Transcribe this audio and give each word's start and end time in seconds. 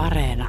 Areena. 0.00 0.48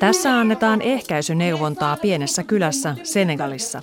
Tässä 0.00 0.38
annetaan 0.38 0.82
ehkäisyneuvontaa 0.82 1.96
pienessä 1.96 2.42
kylässä 2.42 2.94
Senegalissa. 3.02 3.82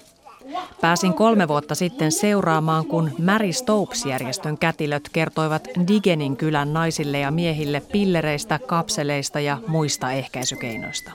Pääsin 0.82 1.14
kolme 1.14 1.48
vuotta 1.48 1.76
sitten 1.76 2.12
seuraamaan, 2.12 2.86
kun 2.86 3.12
Mary 3.26 3.54
Stopes-järjestön 3.54 4.58
kätilöt 4.58 5.10
kertoivat 5.14 5.68
Digenin 5.88 6.38
kylän 6.38 6.74
naisille 6.74 7.20
ja 7.20 7.32
miehille 7.32 7.82
pillereistä, 7.92 8.60
kapseleista 8.68 9.40
ja 9.40 9.58
muista 9.68 10.12
ehkäisykeinoista. 10.12 11.12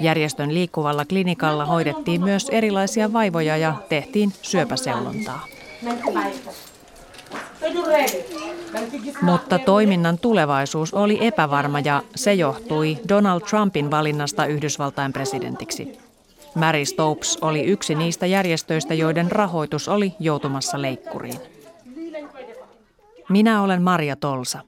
Järjestön 0.00 0.54
liikkuvalla 0.54 1.04
klinikalla 1.04 1.66
hoidettiin 1.66 2.24
myös 2.24 2.48
erilaisia 2.48 3.12
vaivoja 3.12 3.56
ja 3.56 3.74
tehtiin 3.88 4.32
syöpäseulontaa. 4.42 5.46
Mutta 9.22 9.58
toiminnan 9.58 10.18
tulevaisuus 10.18 10.94
oli 10.94 11.18
epävarma 11.20 11.80
ja 11.80 12.02
se 12.14 12.34
johtui 12.34 12.98
Donald 13.08 13.40
Trumpin 13.40 13.90
valinnasta 13.90 14.46
Yhdysvaltain 14.46 15.12
presidentiksi. 15.12 16.05
Mary 16.56 16.84
Stopes 16.84 17.38
oli 17.40 17.64
yksi 17.64 17.94
niistä 17.94 18.26
järjestöistä, 18.26 18.94
joiden 18.94 19.30
rahoitus 19.30 19.88
oli 19.88 20.12
joutumassa 20.20 20.82
leikkuriin. 20.82 21.40
Minä 23.28 23.62
olen 23.62 23.82
Maria 23.82 24.16
Tolsa. 24.16 24.60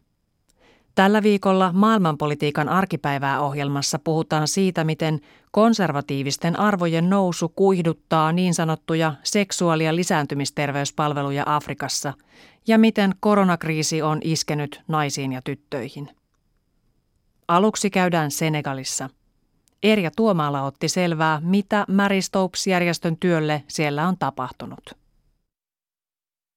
Tällä 0.95 1.23
viikolla 1.23 1.73
maailmanpolitiikan 1.73 2.69
arkipäivää 2.69 3.41
ohjelmassa 3.41 3.99
puhutaan 3.99 4.49
siitä, 4.49 4.85
miten 4.85 5.21
konservatiivisten 5.51 6.61
arvojen 6.61 7.11
nousu 7.11 7.49
kuihduttaa 7.49 8.33
niin 8.33 8.55
sanottuja 8.55 9.15
seksuaali- 9.23 9.85
ja 9.85 9.97
lisääntymisterveyspalveluja 9.97 11.43
Afrikassa 11.47 12.13
ja 12.67 12.79
miten 12.79 13.15
koronakriisi 13.21 14.03
on 14.03 14.19
iskenyt 14.25 14.81
naisiin 14.89 15.33
ja 15.33 15.43
tyttöihin. 15.43 16.11
Aluksi 17.49 17.91
käydään 17.91 18.31
Senegalissa. 18.31 19.11
Erja 19.83 20.11
Tuomaala 20.17 20.63
otti 20.63 20.89
selvää, 20.89 21.41
mitä 21.45 21.85
Mary 21.89 22.23
Stopes-järjestön 22.23 23.17
työlle 23.17 23.65
siellä 23.69 24.09
on 24.09 24.19
tapahtunut. 24.19 24.91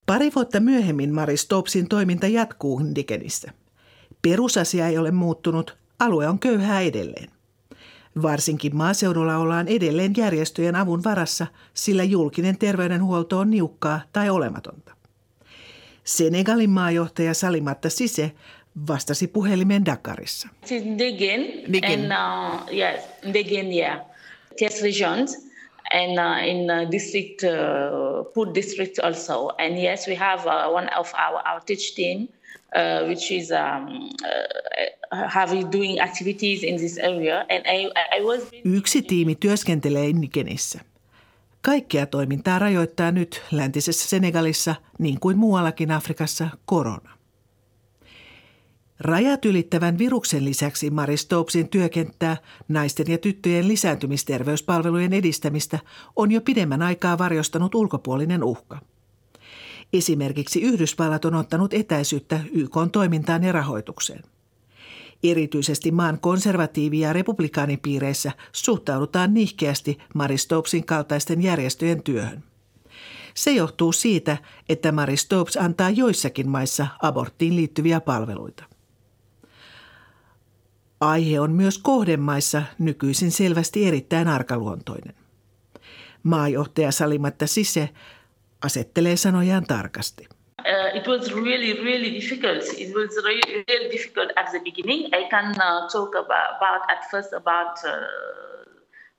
Pari 0.05 0.31
vuotta 0.35 0.59
myöhemmin 0.59 1.13
Mary 1.13 1.37
Stopesin 1.37 1.87
toiminta 1.87 2.27
jatkuu 2.27 2.81
Digenissä. 2.95 3.51
Perusasia 4.21 4.87
ei 4.87 4.97
ole 4.97 5.11
muuttunut, 5.11 5.77
alue 5.99 6.27
on 6.27 6.39
köyhää 6.39 6.81
edelleen. 6.81 7.29
Varsinkin 8.21 8.75
maaseudulla 8.75 9.37
ollaan 9.37 9.67
edelleen 9.67 10.13
järjestöjen 10.17 10.75
avun 10.75 11.03
varassa, 11.03 11.47
sillä 11.73 12.03
julkinen 12.03 12.57
terveydenhuolto 12.57 13.39
on 13.39 13.49
niukkaa 13.49 14.01
tai 14.13 14.29
olematonta. 14.29 14.95
Senegalin 16.03 16.69
maajohtaja 16.69 17.33
Salimatta 17.33 17.89
Sise 17.89 18.31
vastasi 18.87 19.27
puhelimeen 19.27 19.85
Dakarissa. 19.85 20.47
Degen, 20.97 21.73
Degen. 21.73 21.91
and 21.91 22.11
uh, 22.11 22.77
yes, 22.77 22.99
Degen, 23.33 23.73
yeah, 23.73 23.99
Thiès 24.55 24.81
regions, 24.81 25.51
and 25.93 26.19
uh, 26.19 26.47
in 26.47 26.69
uh, 26.69 26.91
district, 26.91 27.43
uh, 27.43 28.23
Put 28.33 28.53
district 28.55 28.99
also. 28.99 29.49
And 29.57 29.77
yes, 29.77 30.07
we 30.07 30.15
have 30.15 30.45
uh, 30.45 30.73
one 30.73 30.89
of 30.99 31.13
our 31.13 31.41
outage 31.45 31.95
team, 31.95 32.27
uh, 32.75 33.07
which 33.07 33.31
is 33.31 33.51
um, 33.51 34.09
uh, 35.11 35.27
have 35.27 35.71
doing 35.71 35.99
activities 35.99 36.63
in 36.63 36.77
this 36.77 36.97
area. 36.97 37.45
And 37.49 37.63
I, 37.67 37.91
I 38.17 38.21
was. 38.23 38.41
Yksi 38.65 39.01
tiimi 39.01 39.35
työskentelee 39.35 40.13
Nigenissä. 40.13 40.79
Kaikkea 41.61 42.05
toimintaa 42.05 42.59
rajoittaa 42.59 43.11
nyt 43.11 43.41
läntisessä 43.51 44.09
Senegalissa, 44.09 44.75
niin 44.99 45.19
kuin 45.19 45.37
muuallakin 45.37 45.91
Afrikassa, 45.91 46.47
korona. 46.65 47.20
Rajat 49.03 49.45
ylittävän 49.45 49.97
viruksen 49.97 50.45
lisäksi 50.45 50.89
Mary 50.89 51.17
Stopesin 51.17 51.69
työkenttää 51.69 52.37
naisten 52.67 53.05
ja 53.11 53.17
tyttöjen 53.17 53.67
lisääntymisterveyspalvelujen 53.67 55.13
edistämistä 55.13 55.79
on 56.15 56.31
jo 56.31 56.41
pidemmän 56.41 56.81
aikaa 56.81 57.17
varjostanut 57.17 57.75
ulkopuolinen 57.75 58.43
uhka. 58.43 58.79
Esimerkiksi 59.93 60.61
Yhdysvallat 60.61 61.25
on 61.25 61.35
ottanut 61.35 61.73
etäisyyttä 61.73 62.39
YK 62.53 62.75
toimintaan 62.91 63.43
ja 63.43 63.51
rahoitukseen. 63.51 64.23
Erityisesti 65.23 65.91
maan 65.91 66.19
konservatiivi- 66.19 66.99
ja 66.99 67.13
republikaanipiireissä 67.13 68.31
suhtaudutaan 68.51 69.33
nihkeästi 69.33 69.97
Mary 70.15 70.37
Stopesin 70.37 70.85
kaltaisten 70.85 71.41
järjestöjen 71.41 72.03
työhön. 72.03 72.43
Se 73.33 73.51
johtuu 73.51 73.91
siitä, 73.91 74.37
että 74.69 74.91
Mary 74.91 75.17
Stopes 75.17 75.57
antaa 75.57 75.89
joissakin 75.89 76.49
maissa 76.49 76.87
aborttiin 77.01 77.55
liittyviä 77.55 78.01
palveluita. 78.01 78.70
Aihe 81.01 81.39
on 81.39 81.51
myös 81.51 81.77
kohdemaissa 81.77 82.61
nykyisin 82.79 83.31
selvästi 83.31 83.87
erittäin 83.87 84.27
arkaluontoinen. 84.27 85.15
Maajohtaja 86.23 86.91
Salimatta 86.91 87.47
Sise 87.47 87.89
asettelee 88.65 89.15
sanojaan 89.15 89.63
tarkasti. 89.63 90.27
Uh, 90.59 90.97
it 90.97 91.07
was 91.07 91.35
really, 91.35 91.73
really 91.83 92.13
difficult. 92.13 92.63
It 92.77 92.93
was 92.95 93.23
really, 93.23 93.63
really 93.67 93.91
difficult 93.91 94.29
at 94.35 94.45
the 94.51 94.59
beginning. 94.59 95.05
I 95.05 95.29
can 95.29 95.45
uh, 95.45 95.89
talk 95.91 96.15
about, 96.15 96.55
about 96.55 96.81
at 96.91 97.09
first 97.11 97.33
about 97.33 97.77
uh, 97.83 97.91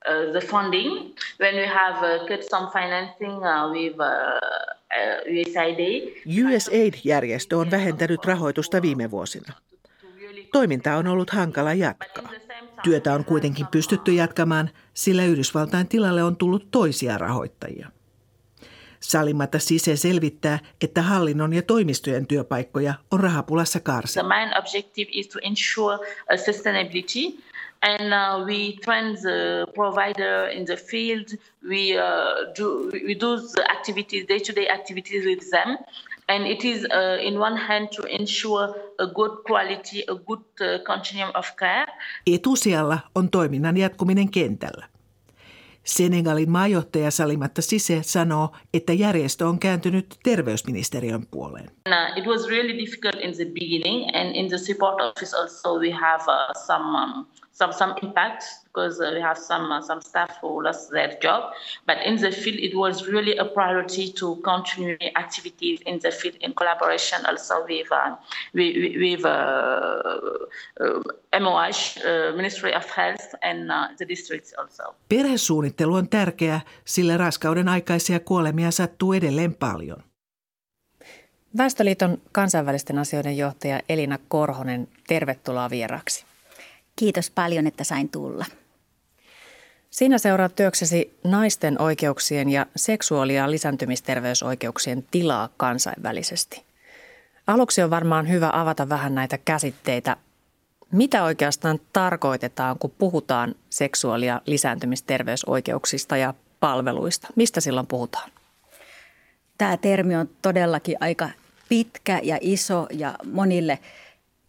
uh, 0.07 0.31
the 0.31 0.47
funding 0.47 1.15
when 1.39 1.55
we 1.55 1.67
have 1.67 1.97
uh, 2.03 2.27
cut 2.27 2.43
some 2.49 2.67
financing 2.71 3.43
uh, 3.43 3.71
with 3.71 3.99
uh, 3.99 4.05
uh, 4.05 5.41
USAID. 5.41 6.13
USAID-järjestö 6.45 7.57
on 7.57 7.71
vähentänyt 7.71 8.25
rahoitusta 8.25 8.81
viime 8.81 9.11
vuosina. 9.11 9.53
Toiminta 10.53 10.97
on 10.97 11.07
ollut 11.07 11.29
hankala 11.29 11.73
jatkaa. 11.73 12.29
Työtä 12.83 13.13
on 13.13 13.25
kuitenkin 13.25 13.67
pystytty 13.67 14.11
jatkamaan, 14.11 14.69
sillä 14.93 15.25
Yhdysvaltain 15.25 15.87
tilalle 15.87 16.23
on 16.23 16.35
tullut 16.35 16.67
toisia 16.71 17.17
rahoittajia. 17.17 17.89
Salimatta 18.99 19.59
Sise 19.59 19.95
selvittää, 19.95 20.59
että 20.81 21.01
hallinnon 21.01 21.53
ja 21.53 21.61
toimistojen 21.61 22.27
työpaikkoja 22.27 22.93
on 23.11 23.19
rahapulassa 23.19 23.79
them, 35.49 35.77
and 36.33 36.47
it 36.47 36.65
is 36.65 36.85
uh, 36.85 37.27
in 37.27 37.39
one 37.39 37.57
hand 37.57 37.87
to 37.95 38.03
ensure 38.09 38.73
a 38.99 39.07
good 39.07 39.31
quality, 39.47 40.03
a 40.07 40.15
good 40.15 40.45
uh, 40.61 40.83
continuum 40.83 41.31
of 41.35 41.55
care, 41.55 41.87
Etusijalla 42.27 42.99
on 43.15 43.29
toiminnan 43.29 43.77
jatkuminen 43.77 44.31
kentällä. 44.31 44.85
Senegalin 45.83 46.51
maajohtaja 46.51 47.11
Salimatta 47.11 47.61
Sise 47.61 47.99
sanoo, 48.03 48.49
että 48.73 48.93
järjestö 48.93 49.47
on 49.47 49.59
kääntynyt 49.59 50.19
terveysministeriön 50.23 51.27
puoleen. 51.31 51.71
It 52.15 52.25
was 52.25 52.47
really 52.49 52.77
difficult 52.77 53.15
in 53.15 53.35
the 53.35 53.45
beginning, 53.45 54.15
and 54.15 54.35
in 54.35 54.49
the 54.49 54.57
support 54.57 55.01
office 55.01 55.37
also 55.37 55.79
we 55.79 55.91
have 55.91 56.23
uh, 56.27 56.65
some 56.65 56.97
um, 56.97 57.25
some 57.53 57.71
some 57.71 57.93
impact 58.01 58.43
because 58.65 58.99
uh, 58.99 59.11
we 59.13 59.21
have 59.21 59.37
some 59.37 59.71
uh, 59.71 59.81
some 59.81 60.01
staff 60.01 60.37
who 60.41 60.63
lost 60.63 60.91
their 60.91 61.17
job. 61.21 61.53
But 61.85 61.97
in 62.05 62.15
the 62.17 62.31
field, 62.31 62.57
it 62.59 62.75
was 62.75 63.07
really 63.07 63.37
a 63.37 63.45
priority 63.45 64.11
to 64.13 64.35
continue 64.37 64.97
activities 65.15 65.79
in 65.85 65.99
the 65.99 66.11
field 66.11 66.35
in 66.41 66.53
collaboration 66.53 67.25
also 67.25 67.63
with 67.69 67.91
uh, 67.91 68.15
with, 68.53 68.75
with 69.01 69.25
uh, 69.25 69.31
uh, 70.81 71.39
MOH, 71.39 71.99
uh, 72.01 72.35
Ministry 72.35 72.73
of 72.75 72.85
Health, 72.97 73.35
and 73.41 73.71
uh, 73.71 73.87
the 73.97 74.07
districts 74.07 74.53
also. 74.57 74.95
Perhesuunnittelu 75.09 75.95
on 75.95 76.09
tärkeää, 76.09 76.61
sillä 76.85 77.17
raskauden 77.17 77.69
aikaisia 77.69 78.19
kuolemia 78.19 78.71
sattuu 78.71 79.13
edelleen 79.13 79.55
paljon. 79.55 80.03
Väestöliiton 81.57 82.21
kansainvälisten 82.31 82.99
asioiden 82.99 83.37
johtaja 83.37 83.79
Elina 83.89 84.17
Korhonen, 84.27 84.87
tervetuloa 85.07 85.69
vieraksi. 85.69 86.25
Kiitos 86.95 87.29
paljon, 87.29 87.67
että 87.67 87.83
sain 87.83 88.09
tulla. 88.09 88.45
Sinä 89.89 90.17
seuraat 90.17 90.55
työksesi 90.55 91.19
naisten 91.23 91.81
oikeuksien 91.81 92.49
ja 92.49 92.65
seksuaali- 92.75 93.35
ja 93.35 93.51
lisääntymisterveysoikeuksien 93.51 95.05
tilaa 95.11 95.49
kansainvälisesti. 95.57 96.63
Aluksi 97.47 97.81
on 97.81 97.89
varmaan 97.89 98.29
hyvä 98.29 98.49
avata 98.53 98.89
vähän 98.89 99.15
näitä 99.15 99.37
käsitteitä. 99.37 100.17
Mitä 100.91 101.23
oikeastaan 101.23 101.79
tarkoitetaan, 101.93 102.79
kun 102.79 102.93
puhutaan 102.97 103.55
seksuaali- 103.69 104.25
ja 104.25 104.41
lisääntymisterveysoikeuksista 104.45 106.17
ja 106.17 106.33
palveluista? 106.59 107.27
Mistä 107.35 107.61
silloin 107.61 107.87
puhutaan? 107.87 108.31
Tämä 109.57 109.77
termi 109.77 110.15
on 110.15 110.29
todellakin 110.41 110.97
aika 110.99 111.29
pitkä 111.69 112.19
ja 112.23 112.37
iso 112.41 112.87
ja 112.91 113.15
monille 113.33 113.79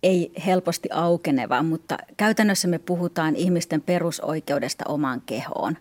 ei 0.04 0.32
helposti 0.46 0.88
aukeneva, 0.92 1.62
mutta 1.62 1.98
käytännössä 2.16 2.68
me 2.68 2.78
puhutaan 2.78 3.36
ihmisten 3.36 3.80
perusoikeudesta 3.80 4.84
omaan 4.88 5.20
kehoon. 5.26 5.76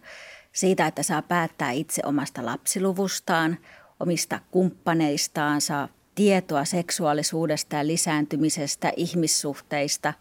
Siitä, 0.52 0.88
että 0.88 1.04
saa 1.04 1.22
päättää 1.22 1.72
itse 1.72 2.02
omasta 2.06 2.46
lapsiluvustaan, 2.46 3.58
omista 4.00 4.40
kumppaneistaan, 4.52 5.62
saa 5.62 5.88
tietoa 6.16 6.66
seksuaalisuudesta 6.66 7.76
ja 7.76 7.88
lisääntymisestä, 7.88 8.94
ihmissuhteista, 8.98 10.14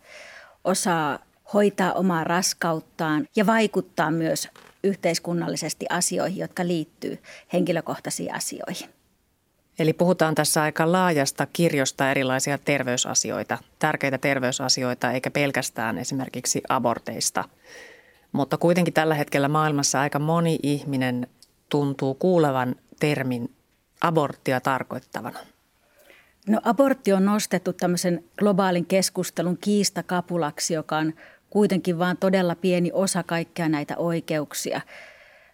osaa 0.64 1.18
hoitaa 1.54 1.92
omaa 1.92 2.24
raskauttaan 2.24 3.28
ja 3.36 3.46
vaikuttaa 3.46 4.10
myös 4.10 4.48
yhteiskunnallisesti 4.84 5.86
asioihin, 5.90 6.38
jotka 6.38 6.66
liittyy 6.66 7.18
henkilökohtaisiin 7.52 8.34
asioihin. 8.34 9.01
Eli 9.82 9.92
puhutaan 9.92 10.34
tässä 10.34 10.62
aika 10.62 10.92
laajasta 10.92 11.46
kirjosta 11.52 12.10
erilaisia 12.10 12.58
terveysasioita, 12.58 13.58
tärkeitä 13.78 14.18
terveysasioita, 14.18 15.12
eikä 15.12 15.30
pelkästään 15.30 15.98
esimerkiksi 15.98 16.62
aborteista. 16.68 17.44
Mutta 18.32 18.58
kuitenkin 18.58 18.94
tällä 18.94 19.14
hetkellä 19.14 19.48
maailmassa 19.48 20.00
aika 20.00 20.18
moni 20.18 20.58
ihminen 20.62 21.26
tuntuu 21.68 22.14
kuulevan 22.14 22.74
termin 23.00 23.54
aborttia 24.00 24.60
tarkoittavana. 24.60 25.38
No 26.48 26.60
abortti 26.64 27.12
on 27.12 27.24
nostettu 27.24 27.72
tämmöisen 27.72 28.24
globaalin 28.38 28.86
keskustelun 28.86 29.58
kiistakapulaksi, 29.58 30.74
joka 30.74 30.98
on 30.98 31.14
kuitenkin 31.50 31.98
vain 31.98 32.16
todella 32.16 32.54
pieni 32.54 32.90
osa 32.92 33.22
kaikkia 33.22 33.68
näitä 33.68 33.96
oikeuksia. 33.96 34.80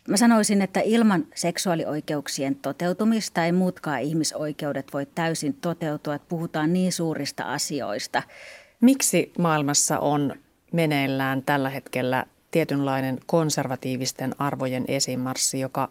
Mä 0.09 0.17
sanoisin, 0.17 0.63
että 0.63 0.81
ilman 0.81 1.27
seksuaalioikeuksien 1.35 2.57
toteutumista 2.57 3.45
ei 3.45 3.53
muutkaan 3.53 4.01
ihmisoikeudet 4.01 4.93
voi 4.93 5.07
täysin 5.07 5.55
toteutua, 5.55 6.15
että 6.15 6.29
puhutaan 6.29 6.73
niin 6.73 6.93
suurista 6.93 7.45
asioista. 7.45 8.23
Miksi 8.81 9.33
maailmassa 9.39 9.99
on 9.99 10.35
meneillään 10.73 11.43
tällä 11.43 11.71
hetkellä 11.71 12.27
tietynlainen 12.51 13.19
konservatiivisten 13.27 14.35
arvojen 14.39 14.85
esimarssi, 14.89 15.61
joka 15.61 15.91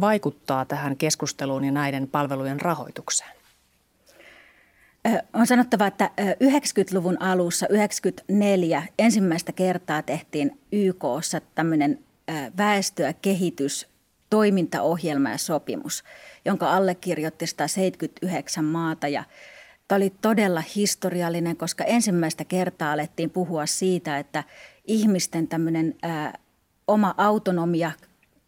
vaikuttaa 0.00 0.64
tähän 0.64 0.96
keskusteluun 0.96 1.64
ja 1.64 1.72
näiden 1.72 2.08
palvelujen 2.08 2.60
rahoitukseen? 2.60 3.30
On 5.32 5.46
sanottava, 5.46 5.86
että 5.86 6.10
90-luvun 6.20 7.22
alussa, 7.22 7.66
94, 7.70 8.82
ensimmäistä 8.98 9.52
kertaa 9.52 10.02
tehtiin 10.02 10.58
YKssa 10.72 11.40
tämmöinen 11.54 11.98
väestöä 12.56 13.12
kehitys 13.12 13.88
toimintaohjelma 14.30 15.30
ja 15.30 15.38
sopimus, 15.38 16.04
jonka 16.44 16.72
allekirjoitti 16.72 17.46
179 17.46 18.64
maata 18.64 19.08
ja 19.08 19.24
Tämä 19.88 19.96
oli 19.96 20.12
todella 20.22 20.62
historiallinen, 20.76 21.56
koska 21.56 21.84
ensimmäistä 21.84 22.44
kertaa 22.44 22.92
alettiin 22.92 23.30
puhua 23.30 23.66
siitä, 23.66 24.18
että 24.18 24.44
ihmisten 24.84 25.48
tämmöinen 25.48 25.94
ää, 26.02 26.38
oma 26.86 27.14
autonomia 27.18 27.90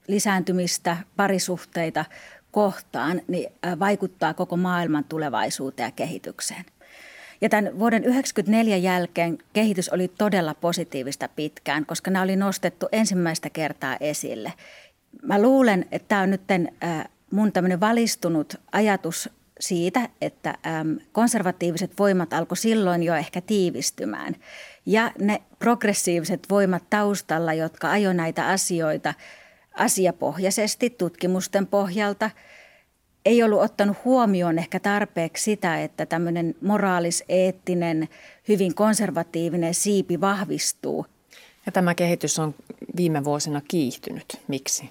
lisääntymistä, 0.08 0.96
parisuhteita 1.16 2.04
kohtaan, 2.50 3.20
niin 3.28 3.52
vaikuttaa 3.78 4.34
koko 4.34 4.56
maailman 4.56 5.04
tulevaisuuteen 5.04 5.86
ja 5.86 5.90
kehitykseen. 5.90 6.64
Ja 7.40 7.48
tämän 7.48 7.78
vuoden 7.78 8.02
1994 8.02 8.76
jälkeen 8.76 9.38
kehitys 9.52 9.88
oli 9.88 10.08
todella 10.08 10.54
positiivista 10.54 11.28
pitkään, 11.36 11.86
koska 11.86 12.10
nämä 12.10 12.22
oli 12.22 12.36
nostettu 12.36 12.88
ensimmäistä 12.92 13.50
kertaa 13.50 13.96
esille. 14.00 14.52
Mä 15.22 15.42
luulen, 15.42 15.86
että 15.92 16.08
tämä 16.08 16.20
on 16.20 16.30
nyt 16.30 16.42
mun 17.30 17.52
tämmöinen 17.52 17.80
valistunut 17.80 18.54
ajatus 18.72 19.30
siitä, 19.60 20.08
että 20.20 20.54
konservatiiviset 21.12 21.92
voimat 21.98 22.32
alkoi 22.32 22.56
silloin 22.56 23.02
jo 23.02 23.14
ehkä 23.14 23.40
tiivistymään. 23.40 24.36
Ja 24.86 25.12
ne 25.20 25.42
progressiiviset 25.58 26.46
voimat 26.50 26.82
taustalla, 26.90 27.54
jotka 27.54 27.90
ajo 27.90 28.12
näitä 28.12 28.48
asioita 28.48 29.14
asiapohjaisesti 29.74 30.90
tutkimusten 30.90 31.66
pohjalta– 31.66 32.30
ei 33.26 33.42
ollut 33.42 33.60
ottanut 33.60 33.96
huomioon 34.04 34.58
ehkä 34.58 34.80
tarpeeksi 34.80 35.44
sitä, 35.44 35.82
että 35.82 36.06
tämmöinen 36.06 36.54
moraalis-eettinen, 36.60 38.08
hyvin 38.48 38.74
konservatiivinen 38.74 39.74
siipi 39.74 40.20
vahvistuu. 40.20 41.06
Ja 41.66 41.72
tämä 41.72 41.94
kehitys 41.94 42.38
on 42.38 42.54
viime 42.96 43.24
vuosina 43.24 43.60
kiihtynyt. 43.68 44.40
Miksi? 44.48 44.90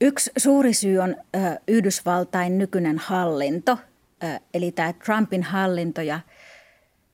Yksi 0.00 0.30
suuri 0.36 0.74
syy 0.74 0.98
on 0.98 1.16
ö, 1.36 1.38
Yhdysvaltain 1.68 2.58
nykyinen 2.58 2.98
hallinto, 2.98 3.78
ö, 4.24 4.40
eli 4.54 4.72
tämä 4.72 4.92
Trumpin 4.92 5.42
hallinto. 5.42 6.00
Ja 6.02 6.20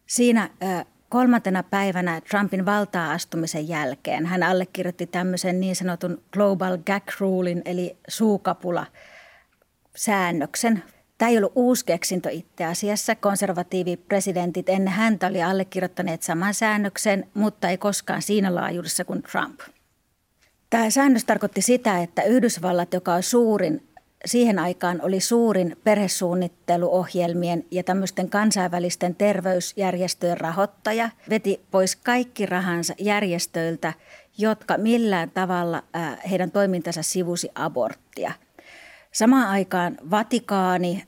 siinä 0.06 0.50
ö, 0.62 0.84
kolmantena 1.08 1.62
päivänä 1.62 2.20
Trumpin 2.20 2.66
valtaa 2.66 3.12
astumisen 3.12 3.68
jälkeen 3.68 4.26
hän 4.26 4.42
allekirjoitti 4.42 5.06
tämmöisen 5.06 5.60
niin 5.60 5.76
sanotun 5.76 6.22
Global 6.32 6.78
Gag 6.78 7.04
Rulein, 7.20 7.62
eli 7.64 7.96
suukapula– 8.08 8.86
säännöksen. 9.96 10.82
Tämä 11.18 11.28
ei 11.28 11.36
ollut 11.36 11.52
uusi 11.54 11.84
keksintö 11.84 12.30
itse 12.30 12.64
asiassa. 12.64 13.14
Konservatiivipresidentit 13.14 14.68
ennen 14.68 14.94
häntä 14.94 15.26
oli 15.26 15.42
allekirjoittaneet 15.42 16.22
saman 16.22 16.54
säännöksen, 16.54 17.28
mutta 17.34 17.68
ei 17.68 17.78
koskaan 17.78 18.22
siinä 18.22 18.54
laajuudessa 18.54 19.04
kuin 19.04 19.22
Trump. 19.22 19.60
Tämä 20.70 20.90
säännös 20.90 21.24
tarkoitti 21.24 21.62
sitä, 21.62 22.02
että 22.02 22.22
Yhdysvallat, 22.22 22.94
joka 22.94 23.14
on 23.14 23.22
suurin, 23.22 23.88
siihen 24.24 24.58
aikaan 24.58 25.00
oli 25.02 25.20
suurin 25.20 25.76
perhesuunnitteluohjelmien 25.84 27.64
ja 27.70 27.84
tämmöisten 27.84 28.30
kansainvälisten 28.30 29.14
terveysjärjestöjen 29.14 30.40
rahoittaja, 30.40 31.10
veti 31.30 31.60
pois 31.70 31.96
kaikki 31.96 32.46
rahansa 32.46 32.94
järjestöiltä, 32.98 33.92
jotka 34.38 34.78
millään 34.78 35.30
tavalla 35.30 35.82
heidän 36.30 36.50
toimintansa 36.50 37.02
sivusi 37.02 37.48
aborttia– 37.54 38.32
Samaan 39.16 39.48
aikaan 39.48 39.98
Vatikaani 40.10 41.04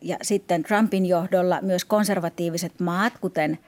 ja 0.00 0.16
sitten 0.22 0.62
Trumpin 0.62 1.06
johdolla 1.06 1.58
myös 1.62 1.84
konservatiiviset 1.84 2.80
maat, 2.80 3.12
kuten 3.18 3.58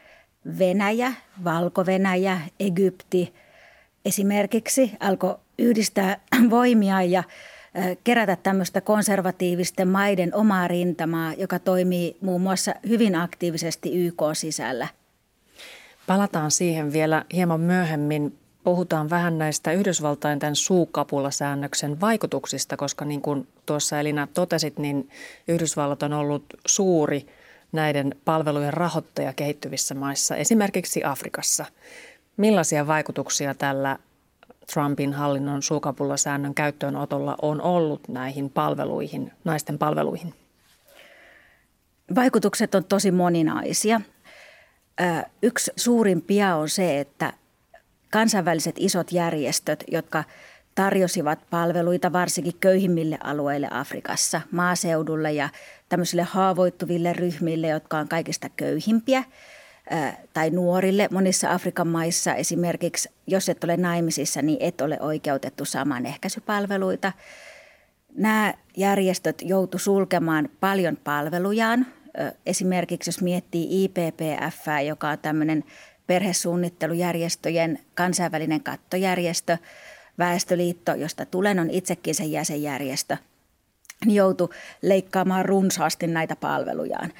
Venäjä, 0.58 1.12
Valko-Venäjä, 1.44 2.40
Egypti 2.60 3.34
esimerkiksi, 4.04 4.92
alkoi 5.00 5.36
yhdistää 5.58 6.20
voimia 6.50 7.02
ja 7.02 7.22
kerätä 8.04 8.36
tämmöistä 8.36 8.80
konservatiivisten 8.80 9.88
maiden 9.88 10.34
omaa 10.34 10.68
rintamaa, 10.68 11.32
joka 11.34 11.58
toimii 11.58 12.16
muun 12.20 12.40
muassa 12.40 12.74
hyvin 12.88 13.14
aktiivisesti 13.14 14.06
YK 14.06 14.22
sisällä. 14.32 14.88
Palataan 16.06 16.50
siihen 16.50 16.92
vielä 16.92 17.24
hieman 17.32 17.60
myöhemmin 17.60 18.38
puhutaan 18.64 19.10
vähän 19.10 19.38
näistä 19.38 19.72
Yhdysvaltain 19.72 20.38
tämän 20.38 20.56
suukapulasäännöksen 20.56 22.00
vaikutuksista, 22.00 22.76
koska 22.76 23.04
niin 23.04 23.22
kuin 23.22 23.48
tuossa 23.66 24.00
Elina 24.00 24.28
totesit, 24.34 24.78
niin 24.78 25.08
Yhdysvallat 25.48 26.02
on 26.02 26.12
ollut 26.12 26.44
suuri 26.66 27.26
näiden 27.72 28.14
palvelujen 28.24 28.74
rahoittaja 28.74 29.32
kehittyvissä 29.32 29.94
maissa, 29.94 30.36
esimerkiksi 30.36 31.04
Afrikassa. 31.04 31.64
Millaisia 32.36 32.86
vaikutuksia 32.86 33.54
tällä 33.54 33.98
Trumpin 34.72 35.12
hallinnon 35.12 35.62
suukapulasäännön 35.62 36.54
käyttöönotolla 36.54 37.36
on 37.42 37.62
ollut 37.62 38.08
näihin 38.08 38.50
palveluihin, 38.50 39.32
naisten 39.44 39.78
palveluihin? 39.78 40.34
Vaikutukset 42.14 42.74
on 42.74 42.84
tosi 42.84 43.10
moninaisia. 43.10 44.00
Yksi 45.42 45.72
suurimpia 45.76 46.56
on 46.56 46.68
se, 46.68 47.00
että 47.00 47.32
kansainväliset 48.14 48.74
isot 48.78 49.12
järjestöt, 49.12 49.84
jotka 49.90 50.24
tarjosivat 50.74 51.38
palveluita 51.50 52.12
varsinkin 52.12 52.52
köyhimmille 52.60 53.18
alueille 53.24 53.68
Afrikassa, 53.70 54.40
maaseudulle 54.50 55.32
ja 55.32 55.48
tämmöisille 55.88 56.22
haavoittuville 56.22 57.12
ryhmille, 57.12 57.68
jotka 57.68 57.98
on 57.98 58.08
kaikista 58.08 58.48
köyhimpiä 58.48 59.24
tai 60.32 60.50
nuorille. 60.50 61.08
Monissa 61.10 61.52
Afrikan 61.52 61.88
maissa 61.88 62.34
esimerkiksi, 62.34 63.08
jos 63.26 63.48
et 63.48 63.64
ole 63.64 63.76
naimisissa, 63.76 64.42
niin 64.42 64.58
et 64.60 64.80
ole 64.80 65.00
oikeutettu 65.00 65.64
saamaan 65.64 66.06
ehkäisypalveluita. 66.06 67.12
Nämä 68.16 68.54
järjestöt 68.76 69.42
joutu 69.42 69.78
sulkemaan 69.78 70.48
paljon 70.60 70.96
palvelujaan. 71.04 71.86
Esimerkiksi 72.46 73.08
jos 73.08 73.22
miettii 73.22 73.84
IPPF, 73.84 74.66
joka 74.86 75.08
on 75.08 75.18
tämmöinen 75.18 75.64
perhesuunnittelujärjestöjen 76.06 77.78
kansainvälinen 77.94 78.62
kattojärjestö, 78.62 79.58
Väestöliitto, 80.18 80.94
josta 80.94 81.26
tulen, 81.26 81.58
on 81.58 81.70
itsekin 81.70 82.14
sen 82.14 82.32
jäsenjärjestö, 82.32 83.16
niin 84.04 84.14
joutui 84.14 84.48
leikkaamaan 84.82 85.44
runsaasti 85.44 86.06
näitä 86.06 86.36
palvelujaan. 86.36 87.12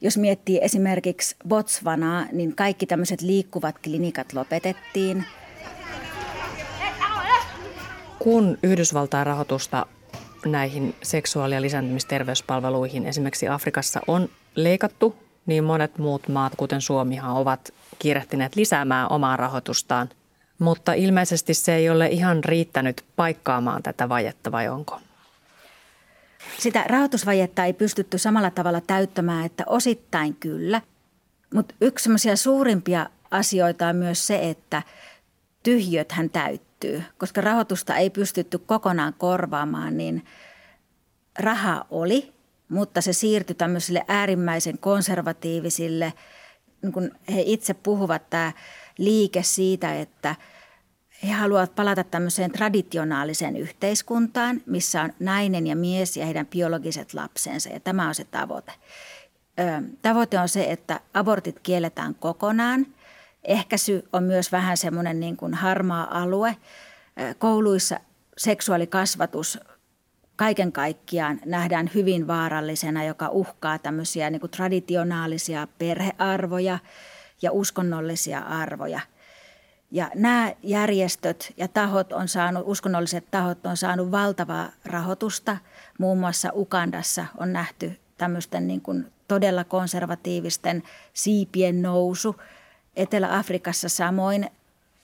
Jos 0.00 0.16
miettii 0.16 0.60
esimerkiksi 0.62 1.36
Botswanaa, 1.48 2.26
niin 2.32 2.56
kaikki 2.56 2.86
tämmöiset 2.86 3.20
liikkuvat 3.20 3.78
klinikat 3.78 4.32
lopetettiin. 4.32 5.24
Kun 8.18 8.58
Yhdysvaltain 8.62 9.26
rahoitusta 9.26 9.86
näihin 10.46 10.94
seksuaali- 11.02 11.54
ja 11.54 11.62
lisääntymisterveyspalveluihin 11.62 13.06
esimerkiksi 13.06 13.48
Afrikassa 13.48 14.00
on 14.06 14.28
leikattu, 14.54 15.16
niin 15.46 15.64
monet 15.64 15.98
muut 15.98 16.28
maat, 16.28 16.52
kuten 16.56 16.80
Suomihan, 16.80 17.36
ovat 17.36 17.72
kiirehtineet 17.98 18.56
lisäämään 18.56 19.12
omaa 19.12 19.36
rahoitustaan. 19.36 20.08
Mutta 20.58 20.92
ilmeisesti 20.92 21.54
se 21.54 21.74
ei 21.74 21.90
ole 21.90 22.06
ihan 22.06 22.44
riittänyt 22.44 23.04
paikkaamaan 23.16 23.82
tätä 23.82 24.08
vajetta, 24.08 24.52
vai 24.52 24.68
onko? 24.68 25.00
Sitä 26.58 26.84
rahoitusvajetta 26.86 27.64
ei 27.64 27.72
pystytty 27.72 28.18
samalla 28.18 28.50
tavalla 28.50 28.80
täyttämään, 28.80 29.46
että 29.46 29.64
osittain 29.66 30.36
kyllä. 30.36 30.80
Mutta 31.54 31.74
yksi 31.80 32.10
suurimpia 32.34 33.06
asioita 33.30 33.86
on 33.86 33.96
myös 33.96 34.26
se, 34.26 34.50
että 34.50 34.82
tyhjöthän 35.62 36.30
täyttyy. 36.30 37.02
Koska 37.18 37.40
rahoitusta 37.40 37.96
ei 37.96 38.10
pystytty 38.10 38.58
kokonaan 38.58 39.14
korvaamaan, 39.18 39.96
niin 39.96 40.24
raha 41.38 41.86
oli, 41.90 42.32
mutta 42.68 43.00
se 43.00 43.12
siirtyi 43.12 43.54
tämmöisille 43.54 44.04
äärimmäisen 44.08 44.78
konservatiivisille, 44.78 46.12
niin 46.84 46.92
kun 46.92 47.10
he 47.34 47.42
itse 47.46 47.74
puhuvat 47.74 48.30
tämä 48.30 48.52
liike 48.98 49.42
siitä, 49.42 49.94
että 50.00 50.34
he 51.22 51.32
haluavat 51.32 51.74
palata 51.74 52.04
tämmöiseen 52.04 52.52
traditionaaliseen 52.52 53.56
yhteiskuntaan, 53.56 54.62
missä 54.66 55.02
on 55.02 55.12
nainen 55.20 55.66
ja 55.66 55.76
mies 55.76 56.16
ja 56.16 56.24
heidän 56.24 56.46
biologiset 56.46 57.14
lapsensa 57.14 57.68
ja 57.68 57.80
tämä 57.80 58.08
on 58.08 58.14
se 58.14 58.24
tavoite. 58.24 58.72
Tavoite 60.02 60.38
on 60.38 60.48
se, 60.48 60.64
että 60.70 61.00
abortit 61.14 61.60
kielletään 61.60 62.14
kokonaan. 62.14 62.86
Ehkäisy 63.44 64.08
on 64.12 64.22
myös 64.22 64.52
vähän 64.52 64.76
semmoinen 64.76 65.20
niin 65.20 65.36
kuin 65.36 65.54
harmaa 65.54 66.20
alue. 66.22 66.56
Kouluissa 67.38 68.00
seksuaalikasvatus 68.36 69.58
kaiken 70.36 70.72
kaikkiaan 70.72 71.40
nähdään 71.44 71.90
hyvin 71.94 72.26
vaarallisena, 72.26 73.04
joka 73.04 73.28
uhkaa 73.28 73.78
tämmöisiä 73.78 74.30
niin 74.30 74.50
traditionaalisia 74.50 75.68
perhearvoja 75.78 76.78
ja 77.42 77.52
uskonnollisia 77.52 78.38
arvoja. 78.40 79.00
Ja 79.90 80.10
nämä 80.14 80.52
järjestöt 80.62 81.52
ja 81.56 81.68
tahot 81.68 82.12
on 82.12 82.28
saanut, 82.28 82.62
uskonnolliset 82.66 83.24
tahot 83.30 83.66
on 83.66 83.76
saanut 83.76 84.10
valtavaa 84.10 84.70
rahoitusta. 84.84 85.56
Muun 85.98 86.18
muassa 86.18 86.50
Ukandassa 86.54 87.26
on 87.36 87.52
nähty 87.52 87.98
tämmöisten 88.18 88.66
niin 88.66 88.80
kuin 88.80 89.12
todella 89.28 89.64
konservatiivisten 89.64 90.82
siipien 91.12 91.82
nousu. 91.82 92.36
Etelä-Afrikassa 92.96 93.88
samoin 93.88 94.50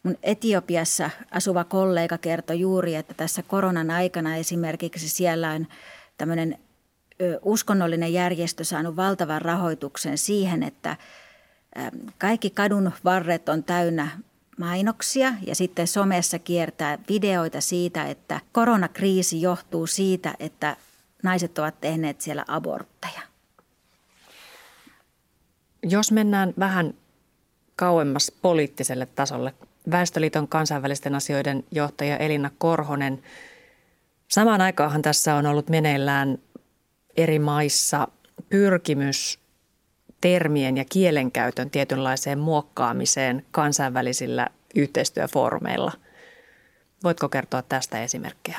Mun 0.03 0.17
Etiopiassa 0.23 1.11
asuva 1.31 1.65
kollega 1.65 2.19
kertoi 2.19 2.61
juuri, 2.61 2.95
että 2.95 3.15
tässä 3.15 3.43
koronan 3.43 3.91
aikana 3.91 4.37
esimerkiksi 4.37 5.09
siellä 5.09 5.51
on 5.51 5.67
tämmöinen 6.19 6.59
uskonnollinen 7.43 8.13
järjestö 8.13 8.65
saanut 8.65 8.97
valtavan 8.97 9.43
rahoituksen 9.43 10.19
siihen, 10.19 10.63
että 10.63 10.97
kaikki 12.19 12.51
kadun 12.51 12.93
varret 13.05 13.49
on 13.49 13.65
täynnä 13.65 14.09
mainoksia 14.59 15.33
ja 15.47 15.55
sitten 15.55 15.87
somessa 15.87 16.39
kiertää 16.39 16.99
videoita 17.09 17.61
siitä, 17.61 18.05
että 18.05 18.41
koronakriisi 18.53 19.43
johtuu 19.43 19.87
siitä, 19.87 20.35
että 20.39 20.77
naiset 21.23 21.59
ovat 21.59 21.81
tehneet 21.81 22.21
siellä 22.21 22.45
abortteja. 22.49 23.21
Jos 25.83 26.13
mennään 26.13 26.55
vähän 26.59 26.95
kauemmas 27.77 28.33
poliittiselle 28.43 29.07
tasolle, 29.07 29.55
Väestöliiton 29.91 30.49
kansainvälisten 30.49 31.15
asioiden 31.15 31.65
johtaja 31.71 32.17
Elina 32.17 32.51
Korhonen. 32.59 33.23
Samaan 34.29 34.61
aikaanhan 34.61 35.03
tässä 35.03 35.35
on 35.35 35.47
ollut 35.47 35.69
meneillään 35.69 36.39
eri 37.17 37.39
maissa 37.39 38.09
pyrkimys 38.49 39.39
termien 40.21 40.77
ja 40.77 40.85
kielenkäytön 40.89 41.71
tietynlaiseen 41.71 42.39
muokkaamiseen 42.39 43.47
kansainvälisillä 43.51 44.47
yhteistyöfoorumeilla. 44.75 45.93
Voitko 47.05 47.29
kertoa 47.29 47.63
tästä 47.63 48.03
esimerkkejä? 48.03 48.59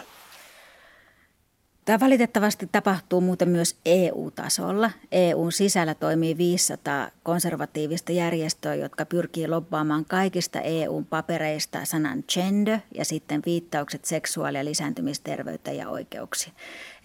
Tämä 1.85 1.99
valitettavasti 1.99 2.69
tapahtuu 2.71 3.21
muuten 3.21 3.49
myös 3.49 3.75
EU-tasolla. 3.85 4.91
EUn 5.11 5.51
sisällä 5.51 5.93
toimii 5.93 6.37
500 6.37 7.09
konservatiivista 7.23 8.11
järjestöä, 8.11 8.75
jotka 8.75 9.05
pyrkii 9.05 9.47
lobbaamaan 9.47 10.05
kaikista 10.05 10.61
EUn 10.61 11.05
papereista 11.05 11.85
sanan 11.85 12.23
gender 12.33 12.79
ja 12.95 13.05
sitten 13.05 13.41
viittaukset 13.45 14.05
seksuaali- 14.05 14.57
ja 14.57 14.65
lisääntymisterveyttä 14.65 15.71
ja 15.71 15.89
oikeuksia. 15.89 16.53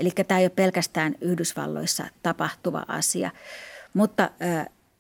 Eli 0.01 0.11
tämä 0.11 0.39
ei 0.39 0.45
ole 0.45 0.53
pelkästään 0.57 1.15
Yhdysvalloissa 1.21 2.05
tapahtuva 2.23 2.85
asia, 2.89 3.31
mutta 3.95 4.31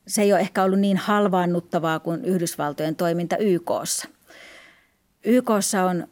se 0.06 0.22
ei 0.22 0.32
ole 0.32 0.40
ehkä 0.40 0.62
ollut 0.62 0.80
niin 0.80 0.96
halvaannuttavaa 0.96 2.00
kuin 2.00 2.24
Yhdysvaltojen 2.24 2.96
toiminta 2.96 3.36
YKssa. 3.36 4.08
YKssa 5.24 5.84
on 5.84 6.08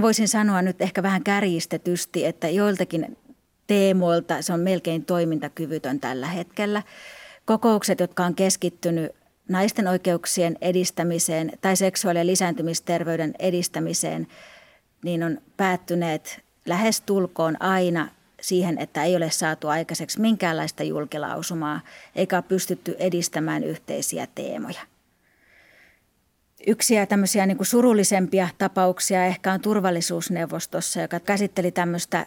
voisin 0.00 0.28
sanoa 0.28 0.62
nyt 0.62 0.82
ehkä 0.82 1.02
vähän 1.02 1.24
kärjistetysti, 1.24 2.24
että 2.24 2.48
joiltakin 2.48 3.16
teemoilta 3.66 4.42
se 4.42 4.52
on 4.52 4.60
melkein 4.60 5.04
toimintakyvytön 5.04 6.00
tällä 6.00 6.26
hetkellä. 6.26 6.82
Kokoukset, 7.44 8.00
jotka 8.00 8.24
on 8.24 8.34
keskittynyt 8.34 9.12
naisten 9.48 9.88
oikeuksien 9.88 10.56
edistämiseen 10.60 11.52
tai 11.60 11.76
seksuaali- 11.76 12.18
ja 12.18 12.26
lisääntymisterveyden 12.26 13.34
edistämiseen, 13.38 14.26
niin 15.04 15.22
on 15.22 15.38
päättyneet 15.56 16.40
lähestulkoon 16.66 17.62
aina 17.62 18.08
siihen, 18.40 18.78
että 18.78 19.04
ei 19.04 19.16
ole 19.16 19.30
saatu 19.30 19.68
aikaiseksi 19.68 20.20
minkäänlaista 20.20 20.82
julkilausumaa 20.82 21.80
eikä 22.16 22.36
ole 22.36 22.44
pystytty 22.48 22.96
edistämään 22.98 23.64
yhteisiä 23.64 24.28
teemoja. 24.34 24.93
Yksiä 26.66 27.06
tämmöisiä 27.06 27.46
niin 27.46 27.56
kuin 27.56 27.66
surullisempia 27.66 28.48
tapauksia 28.58 29.24
ehkä 29.24 29.52
on 29.52 29.60
turvallisuusneuvostossa, 29.60 31.00
joka 31.00 31.20
käsitteli 31.20 31.70
tämmöistä 31.70 32.26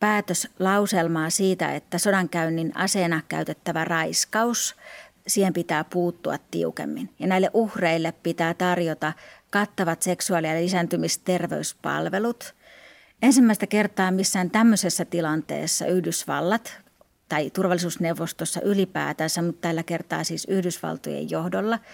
päätöslauselmaa 0.00 1.30
siitä, 1.30 1.74
että 1.74 1.98
sodankäynnin 1.98 2.76
aseena 2.76 3.20
käytettävä 3.28 3.84
raiskaus, 3.84 4.76
siihen 5.26 5.52
pitää 5.52 5.84
puuttua 5.84 6.36
tiukemmin. 6.50 7.10
Ja 7.18 7.26
näille 7.26 7.50
uhreille 7.54 8.14
pitää 8.22 8.54
tarjota 8.54 9.12
kattavat 9.50 10.02
seksuaali- 10.02 10.46
ja 10.46 10.54
lisääntymisterveyspalvelut. 10.54 12.54
Ensimmäistä 13.22 13.66
kertaa 13.66 14.10
missään 14.10 14.50
tämmöisessä 14.50 15.04
tilanteessa 15.04 15.86
Yhdysvallat 15.86 16.78
tai 17.28 17.50
turvallisuusneuvostossa 17.50 18.60
ylipäätänsä, 18.60 19.42
mutta 19.42 19.60
tällä 19.60 19.82
kertaa 19.82 20.24
siis 20.24 20.44
Yhdysvaltojen 20.44 21.30
johdolla– 21.30 21.78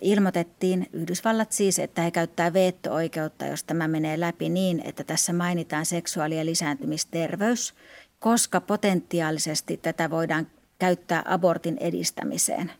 ilmoitettiin, 0.00 0.86
Yhdysvallat 0.92 1.52
siis, 1.52 1.78
että 1.78 2.02
he 2.02 2.10
käyttää 2.10 2.52
veto-oikeutta, 2.52 3.46
jos 3.46 3.64
tämä 3.64 3.88
menee 3.88 4.20
läpi 4.20 4.48
niin, 4.48 4.82
että 4.84 5.04
tässä 5.04 5.32
mainitaan 5.32 5.86
seksuaali- 5.86 6.36
ja 6.36 6.44
lisääntymisterveys, 6.44 7.74
koska 8.20 8.60
potentiaalisesti 8.60 9.76
tätä 9.76 10.10
voidaan 10.10 10.46
käyttää 10.78 11.22
abortin 11.24 11.78
edistämiseen. 11.80 12.72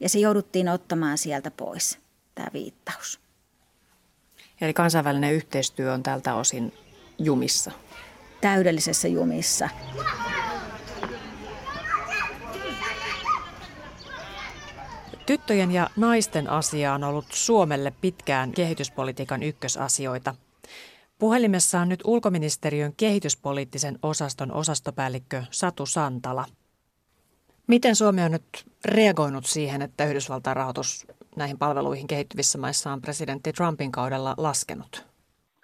Ja 0.00 0.08
se 0.08 0.18
jouduttiin 0.18 0.68
ottamaan 0.68 1.18
sieltä 1.18 1.50
pois, 1.50 1.98
tämä 2.34 2.48
viittaus. 2.52 3.20
Eli 4.60 4.74
kansainvälinen 4.74 5.34
yhteistyö 5.34 5.92
on 5.92 6.02
tältä 6.02 6.34
osin 6.34 6.72
jumissa? 7.18 7.70
Täydellisessä 8.40 9.08
jumissa. 9.08 9.68
Tyttöjen 15.28 15.70
ja 15.70 15.86
naisten 15.96 16.50
asia 16.50 16.94
on 16.94 17.04
ollut 17.04 17.24
Suomelle 17.28 17.92
pitkään 18.00 18.52
kehityspolitiikan 18.52 19.42
ykkösasioita. 19.42 20.34
Puhelimessa 21.18 21.80
on 21.80 21.88
nyt 21.88 22.00
ulkoministeriön 22.04 22.92
kehityspoliittisen 22.96 23.98
osaston 24.02 24.52
osastopäällikkö 24.52 25.42
Satu 25.50 25.86
Santala. 25.86 26.44
Miten 27.66 27.96
Suomi 27.96 28.22
on 28.22 28.32
nyt 28.32 28.64
reagoinut 28.84 29.44
siihen, 29.46 29.82
että 29.82 30.04
Yhdysvaltain 30.04 30.56
rahoitus 30.56 31.06
näihin 31.36 31.58
palveluihin 31.58 32.06
kehittyvissä 32.06 32.58
maissa 32.58 32.92
on 32.92 33.00
presidentti 33.00 33.52
Trumpin 33.52 33.92
kaudella 33.92 34.34
laskenut? 34.36 35.06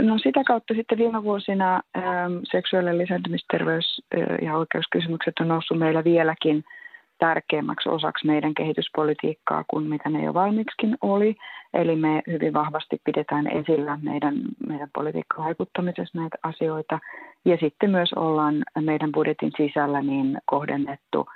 No 0.02 0.18
sitä 0.18 0.44
kautta 0.46 0.74
sitten 0.74 0.98
viime 0.98 1.22
vuosina 1.22 1.82
ähm, 1.96 2.04
seksuaalinen 2.52 2.98
lisääntymisterveys 2.98 4.02
ja 4.42 4.56
oikeuskysymykset 4.56 5.34
on 5.40 5.48
noussut 5.48 5.78
meillä 5.78 6.04
vieläkin– 6.04 6.64
tärkeämmäksi 7.24 7.88
osaksi 7.88 8.26
meidän 8.26 8.54
kehityspolitiikkaa 8.54 9.64
kuin 9.68 9.84
mitä 9.88 10.10
ne 10.10 10.24
jo 10.24 10.34
valmiiksikin 10.34 10.96
oli. 11.00 11.36
Eli 11.74 11.96
me 11.96 12.22
hyvin 12.26 12.52
vahvasti 12.52 13.00
pidetään 13.04 13.46
esillä 13.46 13.98
meidän, 14.02 14.34
meidän 14.68 14.88
politiikkavaikuttamisessa 14.94 16.18
näitä 16.18 16.36
asioita. 16.42 16.98
Ja 17.44 17.56
sitten 17.56 17.90
myös 17.90 18.12
ollaan 18.12 18.54
meidän 18.80 19.12
budjetin 19.12 19.52
sisällä 19.56 20.00
niin 20.02 20.38
kohdennettu 20.46 21.26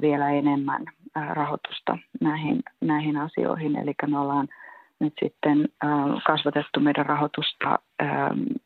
vielä 0.00 0.30
enemmän 0.30 0.84
rahoitusta 1.30 1.98
näihin, 2.20 2.62
näihin 2.80 3.16
asioihin. 3.16 3.76
Eli 3.76 3.94
me 4.06 4.18
ollaan 4.18 4.48
nyt 5.00 5.14
sitten 5.22 5.68
kasvatettu 6.26 6.80
meidän 6.80 7.06
rahoitusta 7.06 7.78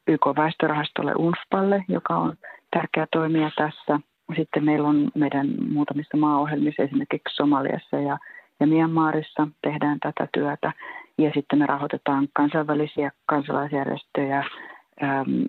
YK-väestörahastolle 0.08 1.12
UNFPalle, 1.18 1.84
joka 1.88 2.16
on 2.16 2.36
tärkeä 2.70 3.06
toimija 3.12 3.50
tässä. 3.56 4.00
Sitten 4.36 4.64
meillä 4.64 4.88
on 4.88 5.10
meidän 5.14 5.48
muutamissa 5.72 6.16
maaohjelmissa, 6.16 6.82
esimerkiksi 6.82 7.36
Somaliassa 7.36 7.96
ja, 7.96 8.18
ja 8.60 8.66
Myanmarissa 8.66 9.48
tehdään 9.62 10.00
tätä 10.00 10.28
työtä. 10.34 10.72
Ja 11.18 11.30
sitten 11.34 11.58
me 11.58 11.66
rahoitetaan 11.66 12.28
kansainvälisiä 12.32 13.10
kansalaisjärjestöjä, 13.26 14.44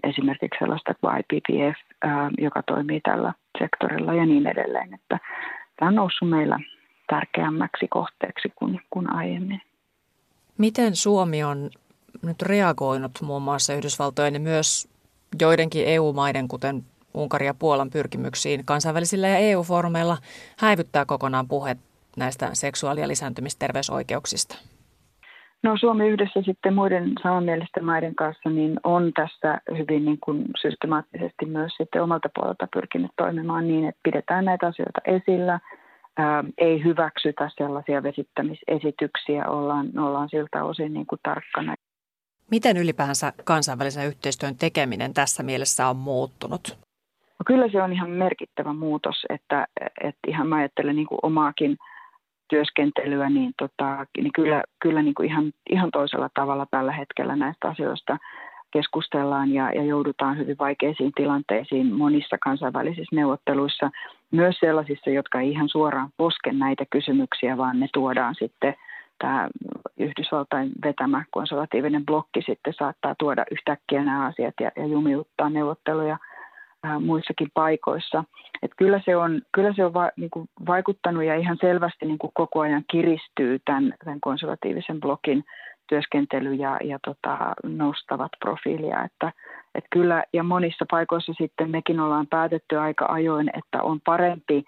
esimerkiksi 0.03 0.59
sellaista 0.59 0.93
kuin 1.01 1.13
IPPF, 1.17 1.77
joka 2.37 2.63
toimii 2.63 3.01
tällä 3.01 3.33
sektorilla 3.59 4.13
ja 4.13 4.25
niin 4.25 4.47
edelleen. 4.47 4.93
Että 4.93 5.19
tämä 5.77 5.89
on 5.89 5.95
noussut 5.95 6.29
meillä 6.29 6.59
tärkeämmäksi 7.07 7.87
kohteeksi 7.87 8.49
kuin, 8.55 8.81
kuin 8.89 9.13
aiemmin. 9.13 9.61
Miten 10.57 10.95
Suomi 10.95 11.43
on 11.43 11.69
nyt 12.25 12.41
reagoinut 12.41 13.11
muun 13.21 13.41
muassa 13.41 13.73
Yhdysvaltojen 13.73 14.33
ja 14.33 14.39
myös 14.39 14.89
joidenkin 15.41 15.83
EU-maiden, 15.85 16.47
kuten 16.47 16.83
Unkarin 17.13 17.45
ja 17.47 17.53
Puolan 17.53 17.89
pyrkimyksiin 17.89 18.65
kansainvälisillä 18.65 19.27
ja 19.27 19.37
EU-foorumeilla 19.37 20.17
häivyttää 20.59 21.05
kokonaan 21.05 21.47
puhe 21.47 21.77
näistä 22.17 22.49
seksuaali- 22.53 23.01
ja 23.01 23.07
lisääntymisterveysoikeuksista? 23.07 24.55
No 25.63 25.77
Suomi 25.79 26.07
yhdessä 26.07 26.41
sitten 26.45 26.73
muiden 26.73 27.13
samanmielisten 27.23 27.85
maiden 27.85 28.15
kanssa 28.15 28.49
niin 28.49 28.79
on 28.83 29.11
tässä 29.13 29.61
hyvin 29.77 30.05
niin 30.05 30.17
kuin 30.23 30.45
systemaattisesti 30.61 31.45
myös 31.45 31.71
sitten 31.77 32.03
omalta 32.03 32.29
puolelta 32.35 32.67
pyrkinyt 32.73 33.11
toimimaan 33.17 33.67
niin, 33.67 33.85
että 33.85 34.01
pidetään 34.03 34.45
näitä 34.45 34.67
asioita 34.67 35.01
esillä– 35.05 35.59
ei 36.57 36.83
hyväksytä 36.83 37.49
sellaisia 37.57 38.03
vesittämisesityksiä, 38.03 39.47
ollaan, 39.47 39.99
ollaan 39.99 40.29
siltä 40.29 40.63
osin 40.63 40.93
niin 40.93 41.05
kuin 41.07 41.19
tarkkana. 41.23 41.75
Miten 42.51 42.77
ylipäänsä 42.77 43.33
kansainvälisen 43.43 44.07
yhteistyön 44.07 44.55
tekeminen 44.55 45.13
tässä 45.13 45.43
mielessä 45.43 45.87
on 45.87 45.95
muuttunut? 45.95 46.77
No 47.39 47.43
kyllä 47.45 47.69
se 47.71 47.81
on 47.81 47.93
ihan 47.93 48.09
merkittävä 48.09 48.73
muutos, 48.73 49.25
että, 49.29 49.67
että 50.03 50.19
ihan 50.27 50.47
mä 50.47 50.55
ajattelen 50.55 50.95
niin 50.95 51.07
kuin 51.07 51.19
omaakin 51.23 51.77
työskentelyä, 52.49 53.29
niin, 53.29 53.53
tota, 53.57 54.05
niin 54.17 54.33
kyllä, 54.33 54.63
kyllä 54.79 55.01
niin 55.01 55.13
kuin 55.13 55.29
ihan, 55.29 55.51
ihan 55.69 55.91
toisella 55.91 56.29
tavalla 56.33 56.67
tällä 56.71 56.91
hetkellä 56.91 57.35
näistä 57.35 57.67
asioista 57.67 58.17
keskustellaan 58.71 59.53
ja, 59.53 59.71
ja 59.71 59.83
joudutaan 59.83 60.37
hyvin 60.37 60.55
vaikeisiin 60.59 61.11
tilanteisiin 61.15 61.93
monissa 61.93 62.37
kansainvälisissä 62.43 63.15
neuvotteluissa, 63.15 63.89
myös 64.31 64.55
sellaisissa, 64.59 65.09
jotka 65.09 65.39
ei 65.39 65.51
ihan 65.51 65.69
suoraan 65.69 66.09
koske 66.17 66.51
näitä 66.51 66.83
kysymyksiä, 66.89 67.57
vaan 67.57 67.79
ne 67.79 67.87
tuodaan 67.93 68.35
sitten 68.35 68.75
tämä 69.19 69.49
Yhdysvaltain 69.97 70.71
vetämä 70.83 71.23
konservatiivinen 71.31 72.05
blokki 72.05 72.41
sitten 72.41 72.73
saattaa 72.73 73.15
tuoda 73.19 73.45
yhtäkkiä 73.51 74.03
nämä 74.03 74.25
asiat 74.25 74.53
ja, 74.61 74.71
ja 74.75 74.85
jumiuttaa 74.85 75.49
neuvotteluja 75.49 76.17
muissakin 76.99 77.47
paikoissa. 77.53 78.23
Et 78.61 78.71
kyllä 78.77 79.01
se 79.05 79.17
on, 79.17 79.41
kyllä 79.51 79.73
se 79.75 79.85
on 79.85 79.93
va, 79.93 80.11
niin 80.17 80.29
kuin 80.29 80.49
vaikuttanut 80.67 81.23
ja 81.23 81.35
ihan 81.35 81.57
selvästi 81.61 82.05
niin 82.05 82.17
kuin 82.17 82.31
koko 82.33 82.59
ajan 82.59 82.83
kiristyy 82.91 83.59
tämän, 83.65 83.93
tämän 84.03 84.19
konservatiivisen 84.21 84.99
blokin 84.99 85.43
työskentely 85.89 86.53
ja, 86.53 86.77
ja 86.83 86.99
tota, 87.05 87.53
noustavat 87.63 88.31
profiilia. 88.39 89.03
Että, 89.03 89.31
et 89.75 89.83
kyllä, 89.89 90.23
ja 90.33 90.43
monissa 90.43 90.85
paikoissa 90.91 91.33
sitten 91.37 91.71
mekin 91.71 91.99
ollaan 91.99 92.27
päätetty 92.27 92.77
aika 92.77 93.05
ajoin, 93.05 93.49
että 93.57 93.83
on 93.83 93.99
parempi, 94.05 94.63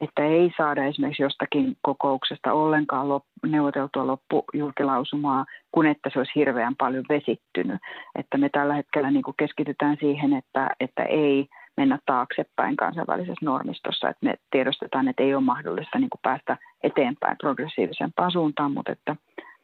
että 0.00 0.24
ei 0.24 0.52
saada 0.56 0.84
esimerkiksi 0.84 1.22
jostakin 1.22 1.76
kokouksesta 1.82 2.52
ollenkaan 2.52 3.08
lop, 3.08 3.24
neuvoteltua 3.46 4.06
loppujulkilausumaa, 4.06 5.44
kun 5.72 5.86
että 5.86 6.10
se 6.12 6.18
olisi 6.18 6.32
hirveän 6.34 6.76
paljon 6.76 7.04
vesittynyt. 7.08 7.80
Että 8.14 8.38
me 8.38 8.48
tällä 8.48 8.74
hetkellä 8.74 9.10
niin 9.10 9.22
kuin 9.22 9.34
keskitytään 9.38 9.96
siihen, 10.00 10.32
että, 10.32 10.70
että 10.80 11.02
ei 11.02 11.48
mennä 11.76 11.98
taaksepäin 12.06 12.76
kansainvälisessä 12.76 13.44
normistossa, 13.44 14.08
että 14.08 14.26
me 14.26 14.34
tiedostetaan, 14.50 15.08
että 15.08 15.22
ei 15.22 15.34
ole 15.34 15.42
mahdollista 15.42 15.98
niin 15.98 16.10
kuin 16.10 16.20
päästä 16.22 16.56
eteenpäin 16.82 17.36
progressiivisempaan 17.40 18.32
suuntaan, 18.32 18.72
mutta 18.72 18.92
että 18.92 19.16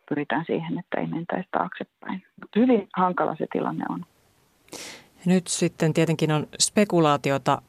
pyritään 0.08 0.44
siihen, 0.46 0.78
että 0.78 1.00
ei 1.00 1.06
mentäisi 1.06 1.48
taaksepäin. 1.50 2.22
Mutta 2.40 2.60
hyvin 2.60 2.88
hankala 2.96 3.36
se 3.36 3.46
tilanne 3.52 3.84
on. 3.88 4.06
Nyt 5.26 5.46
sitten 5.46 5.94
tietenkin 5.94 6.32
on 6.32 6.46
spekulaatiota, 6.58 7.62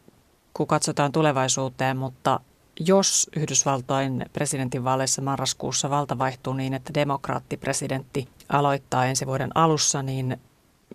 kun 0.54 0.68
katsotaan 0.68 1.12
tulevaisuuteen, 1.12 1.98
mutta 1.98 2.40
jos 2.80 3.30
Yhdysvaltain 3.38 4.26
presidentinvaaleissa 4.34 5.22
marraskuussa 5.22 5.90
valta 5.90 6.18
vaihtuu 6.18 6.54
niin, 6.54 6.74
että 6.74 6.94
demokraattipresidentti 6.94 8.28
aloittaa 8.50 9.06
ensi 9.06 9.26
vuoden 9.28 9.50
alussa, 9.56 10.04
niin 10.04 10.38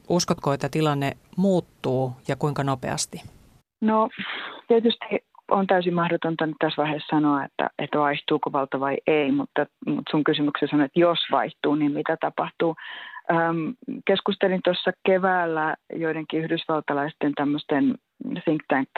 uskotko, 0.09 0.53
että 0.53 0.69
tilanne 0.69 1.13
muuttuu 1.37 2.13
ja 2.29 2.37
kuinka 2.37 2.65
nopeasti? 2.65 3.23
No 3.81 4.09
tietysti 4.69 5.07
on 5.51 5.67
täysin 5.67 5.95
mahdotonta 5.95 6.47
nyt 6.47 6.57
tässä 6.59 6.83
vaiheessa 6.83 7.17
sanoa, 7.17 7.45
että, 7.45 7.71
että 7.79 7.99
vaihtuuko 7.99 8.53
valta 8.53 8.81
vai 8.81 8.97
ei, 9.07 9.33
mutta, 9.33 9.67
mutta 9.87 10.11
sun 10.11 10.25
kysymyksessä 10.25 10.77
on, 10.77 10.83
että 10.83 11.01
jos 11.01 11.19
vaihtuu, 11.31 11.75
niin 11.75 11.93
mitä 11.93 12.17
tapahtuu. 12.21 12.77
Ähm, 13.31 13.71
keskustelin 14.07 14.61
tuossa 14.65 14.93
keväällä 15.07 15.77
joidenkin 15.97 16.41
yhdysvaltalaisten 16.41 17.33
tämmöisten 17.35 17.95
think 18.45 18.63
tank 18.69 18.89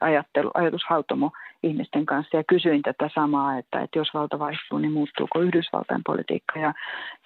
ajattelu, 0.00 0.50
ajatushautomo 0.54 1.30
ihmisten 1.62 2.06
kanssa 2.06 2.36
ja 2.36 2.44
kysyin 2.44 2.82
tätä 2.82 3.10
samaa, 3.14 3.58
että, 3.58 3.80
että 3.80 3.98
jos 3.98 4.14
valta 4.14 4.38
vaihtuu, 4.38 4.78
niin 4.78 4.92
muuttuuko 4.92 5.40
Yhdysvaltain 5.40 6.00
politiikka 6.06 6.58
ja, 6.58 6.74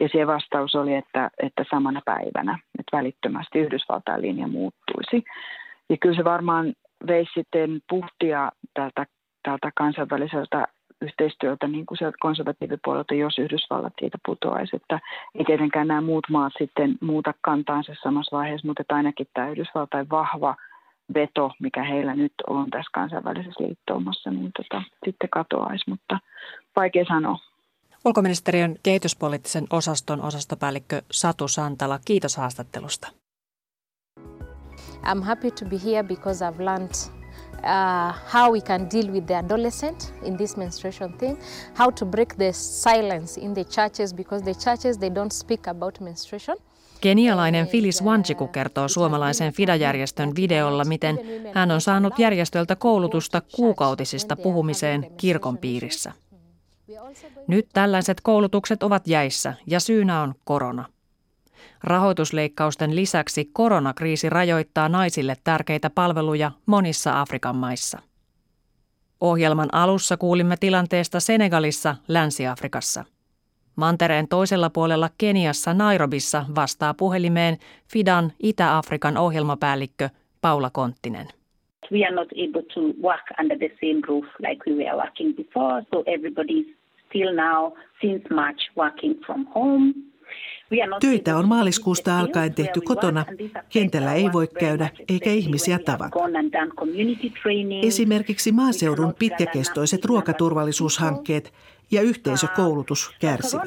ja 0.01 0.09
siihen 0.09 0.27
vastaus 0.27 0.75
oli, 0.75 0.95
että, 0.95 1.31
että 1.43 1.65
samana 1.71 2.01
päivänä, 2.05 2.59
että 2.79 2.97
välittömästi 2.97 3.59
Yhdysvaltain 3.59 4.23
linja 4.23 4.49
muuttuisi. 4.49 5.25
Ja 5.89 5.97
kyllä 6.01 6.17
se 6.17 6.25
varmaan 6.25 6.75
veisi 7.07 7.31
sitten 7.35 7.81
puhtia 7.89 8.53
tältä, 8.75 9.07
tältä 9.43 9.71
kansainväliseltä 9.75 10.67
yhteistyöltä 11.03 11.69
niin 11.69 11.87
kuin 11.87 11.99
sieltä 11.99 12.17
konservatiivipuolelta, 12.21 13.15
jos 13.15 13.39
Yhdysvallat 13.39 13.93
siitä 14.01 14.19
putoaisi. 14.27 14.77
Että 14.77 15.01
ei 15.35 15.45
tietenkään 15.45 15.89
nämä 15.89 16.01
muut 16.01 16.27
maat 16.31 16.53
sitten 16.59 16.95
muuta 17.01 17.35
kantaansa 17.41 17.93
samassa 18.03 18.37
vaiheessa, 18.37 18.67
mutta 18.67 18.81
että 18.81 18.95
ainakin 18.95 19.27
tämä 19.35 19.49
Yhdysvaltain 19.49 20.11
vahva 20.11 20.55
veto, 21.15 21.51
mikä 21.61 21.85
heillä 21.85 22.15
nyt 22.15 22.33
on 22.47 22.71
tässä 22.71 22.91
kansainvälisessä 22.95 23.65
liittoumassa, 23.65 24.31
niin 24.31 24.51
tota, 24.57 24.83
sitten 25.05 25.31
katoaisi, 25.31 25.91
mutta 25.91 26.19
vaikea 26.77 27.05
sanoa. 27.09 27.39
Ulkoministeriön 28.05 28.77
kehityspoliittisen 28.83 29.67
osaston 29.71 30.23
osastopäällikkö 30.23 31.03
Satu 31.11 31.49
Santala, 31.49 31.99
kiitos 32.05 32.37
haastattelusta. 32.37 33.09
I'm 35.05 35.23
happy 35.23 35.51
to 35.51 35.65
be 35.65 35.77
here 35.85 36.03
because 36.03 36.45
I've 36.45 36.65
learned 36.65 36.95
uh, 37.65 38.13
how 38.33 38.53
we 38.53 38.61
can 38.61 38.89
deal 38.91 39.13
with 39.13 39.27
the 39.27 39.35
adolescent 39.35 40.15
in 40.23 40.37
this 40.37 40.57
menstruation 40.57 41.13
thing, 41.19 41.39
how 41.75 41.91
to 41.91 42.07
break 42.07 42.37
the 42.37 42.53
silence 42.53 43.41
in 43.41 43.55
the 43.55 43.65
churches 43.65 44.15
because 44.15 44.45
the 44.45 44.55
churches 44.55 44.99
they 44.99 45.11
don't 45.11 45.33
speak 45.33 45.67
about 45.67 46.01
menstruation. 46.01 46.57
Kenialainen 47.05 47.67
Phyllis 47.67 48.05
Wanjiku 48.05 48.49
kertoo 48.49 48.89
suomalaisen 48.89 49.53
FIDA-järjestön 49.53 50.33
videolla, 50.37 50.85
miten 50.85 51.19
hän 51.55 51.71
on 51.71 51.81
saanut 51.81 52.19
järjestöltä 52.19 52.77
koulutusta 52.77 53.43
kuukautisista 53.57 54.37
puhumiseen 54.37 55.07
kirkon 55.17 55.59
piirissä. 55.59 56.13
Nyt 57.47 57.67
tällaiset 57.73 58.21
koulutukset 58.21 58.83
ovat 58.83 59.07
jäissä 59.07 59.55
ja 59.67 59.81
syynä 59.81 60.23
on 60.23 60.35
korona. 60.45 60.85
Rahoitusleikkausten 61.83 62.97
lisäksi 62.97 63.45
koronakriisi 63.45 64.31
rajoittaa 64.31 64.89
naisille 64.89 65.37
tärkeitä 65.45 65.91
palveluja 65.91 66.51
monissa 66.67 67.21
Afrikan 67.21 67.57
maissa. 67.57 67.99
Ohjelman 69.21 69.69
alussa 69.75 70.17
kuulimme 70.17 70.57
tilanteesta 70.57 71.21
Senegalissa, 71.21 71.97
Länsi-Afrikassa. 72.09 73.05
Mantereen 73.77 74.29
toisella 74.29 74.71
puolella 74.71 75.09
Keniassa 75.19 75.75
Nairobissa 75.75 76.47
vastaa 76.55 76.95
puhelimeen 76.95 77.59
Fidan 77.93 78.33
Itä-Afrikan 78.43 79.17
ohjelmapäällikkö 79.17 80.09
Paula 80.41 80.71
Konttinen. 80.71 81.27
We 81.93 82.05
are 82.05 82.15
not 82.15 82.29
able 82.33 82.63
to 82.75 82.81
work 83.03 83.27
under 83.41 83.59
the 83.59 83.71
same 83.81 84.01
roof 84.09 84.25
like 84.39 84.71
we 84.71 84.85
were 84.85 84.97
working 84.97 85.37
before, 85.37 85.85
so 85.93 86.03
everybody 86.07 86.53
is 86.53 86.67
still 87.07 87.35
now 87.35 87.73
since 88.01 88.35
March 88.35 88.61
working 88.77 89.25
from 89.27 89.47
home. 89.55 89.95
Töitä 91.01 91.37
on 91.37 91.49
maaliskuusta 91.49 92.19
alkaen 92.19 92.55
tehty 92.55 92.81
kotona. 92.81 93.25
Kentällä 93.69 94.15
ei 94.15 94.33
voi 94.33 94.49
käydä 94.49 94.89
eikä 95.09 95.31
ihmisiä 95.31 95.79
tavata. 95.79 96.19
Esimerkiksi 97.83 98.53
maaseudun 98.53 99.15
pitkäkestoiset 99.19 100.05
ruokaturvallisuushankkeet 100.05 101.53
ja 101.91 102.03
yhteisökoulutus 102.03 103.11
kärsivät. 103.21 103.63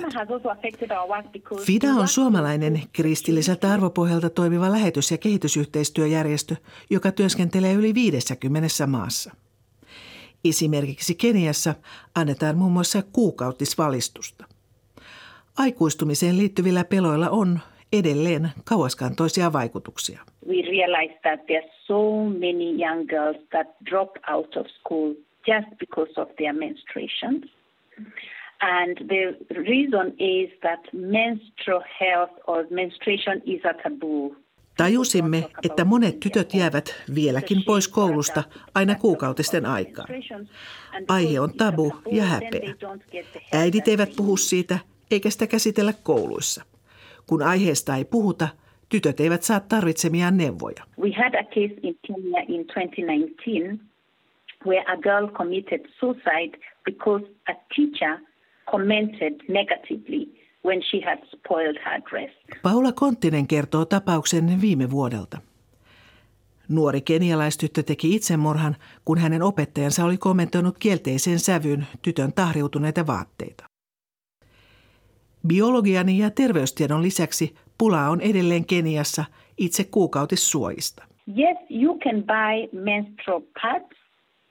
FIDA 1.66 1.88
on 1.88 2.08
suomalainen 2.08 2.82
kristilliseltä 2.94 3.74
arvopohjalta 3.74 4.30
toimiva 4.30 4.72
lähetys- 4.72 5.12
ja 5.12 5.18
kehitysyhteistyöjärjestö, 5.18 6.56
joka 6.90 7.12
työskentelee 7.12 7.74
yli 7.74 7.94
50 7.94 8.88
maassa. 8.88 9.32
Esimerkiksi 10.46 11.16
Keniassa 11.16 11.76
annetaan 12.16 12.58
muun 12.58 12.72
muassa 12.72 13.02
kuukautisvalistusta. 13.14 14.46
Aikuistumiseen 15.58 16.38
liittyvillä 16.38 16.84
peloilla 16.86 17.30
on 17.30 17.60
edelleen 17.94 18.50
kauaskantoisia 18.66 19.54
vaikutuksia. 19.54 20.22
We 20.48 20.56
so. 21.88 22.28
And 28.60 28.98
the 29.08 29.38
reason 29.50 30.14
is 30.20 30.50
that 30.62 30.80
menstrual 30.94 31.84
health 32.00 32.32
or 32.48 32.66
menstruation 32.70 33.42
is 33.46 33.62
a 33.66 33.74
taboo. 33.84 34.36
Tajusimme, 34.78 35.44
että 35.66 35.86
monet 35.86 36.20
tytöt 36.20 36.54
jäävät 36.54 37.04
vieläkin 37.16 37.64
pois 37.66 37.88
koulusta 37.88 38.44
aina 38.76 38.96
kuukautisten 38.96 39.66
aikaan. 39.66 40.08
Aihe 41.08 41.40
on 41.40 41.54
tabu 41.58 41.94
ja 42.12 42.24
häpeä. 42.24 42.76
Äidit 43.54 43.88
eivät 43.88 44.10
puhu 44.18 44.38
siitä, 44.38 44.80
eikä 45.12 45.30
sitä 45.30 45.48
käsitellä 45.48 45.94
kouluissa. 46.04 46.64
Kun 47.28 47.44
aiheesta 47.44 47.96
ei 47.96 48.06
puhuta, 48.06 48.48
tytöt 48.90 49.20
eivät 49.20 49.44
saa 49.44 49.60
tarvitsemiaan 49.60 50.38
neuvoja. 50.38 50.84
We 51.00 51.12
had 51.12 51.34
a 51.34 51.44
case 51.44 51.80
in 51.84 51.98
Kenya 52.08 52.42
in 52.48 52.66
2019 52.66 53.86
where 54.66 54.84
a 54.88 54.98
girl 54.98 55.28
committed 55.28 55.82
suicide 56.00 56.58
because 56.92 57.26
a 57.50 57.54
teacher 57.76 58.20
commented 58.72 59.34
negatively 59.50 60.24
when 60.66 60.82
she 60.82 61.02
had 61.06 61.20
spoiled 61.36 61.78
her 61.86 62.02
dress. 62.10 62.32
Paula 62.64 62.92
Konttinen 62.92 63.48
kertoo 63.48 63.86
tapauksen 63.86 64.62
viime 64.62 64.92
vuodelta. 64.92 65.38
Nuori 66.70 67.02
kenialaistyttö 67.02 67.84
teki 67.84 68.16
itsemurhan, 68.16 68.76
kun 69.06 69.18
hänen 69.18 69.42
opettajansa 69.42 70.06
oli 70.06 70.18
kommentoinut 70.18 70.78
kielteiseen 70.78 71.40
sävyyn 71.40 71.86
tytön 72.02 72.34
tahriutuneita 72.34 73.08
vaatteita. 73.08 73.64
Biologian 75.48 76.10
ja 76.10 76.30
terveystiedon 76.32 77.02
lisäksi 77.02 77.56
pula 77.78 78.10
on 78.10 78.22
edelleen 78.22 78.66
Keniassa 78.66 79.26
itse 79.58 79.84
kuukautissuojista. 79.84 81.04
Yes, 81.38 81.58
you 81.70 82.00
can 82.00 82.24
buy 82.24 82.80
menstrual 82.82 83.42
pads 83.62 83.98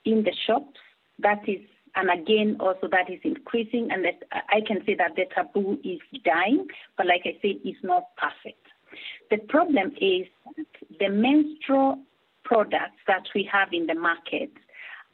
in 0.04 0.22
the 0.22 0.32
shops. 0.46 0.80
That 1.22 1.48
is, 1.48 1.60
and 1.96 2.10
again, 2.10 2.56
also 2.60 2.88
that 2.88 3.10
is 3.10 3.20
increasing, 3.24 3.90
and 3.92 4.04
that 4.04 4.18
I 4.56 4.60
can 4.68 4.78
say 4.86 4.94
that 4.96 5.12
the 5.16 5.26
taboo 5.34 5.78
is 5.82 6.00
dying, 6.24 6.66
but 6.96 7.06
like 7.06 7.24
I 7.24 7.34
said, 7.42 7.56
it's 7.64 7.82
not 7.82 8.04
perfect. 8.20 8.64
The 9.30 9.38
problem 9.38 9.92
is 10.00 10.28
the 10.98 11.08
menstrual 11.08 11.96
products 12.48 13.00
that 13.06 13.24
we 13.34 13.48
have 13.52 13.68
in 13.72 13.86
the 13.86 13.94
market 13.94 14.50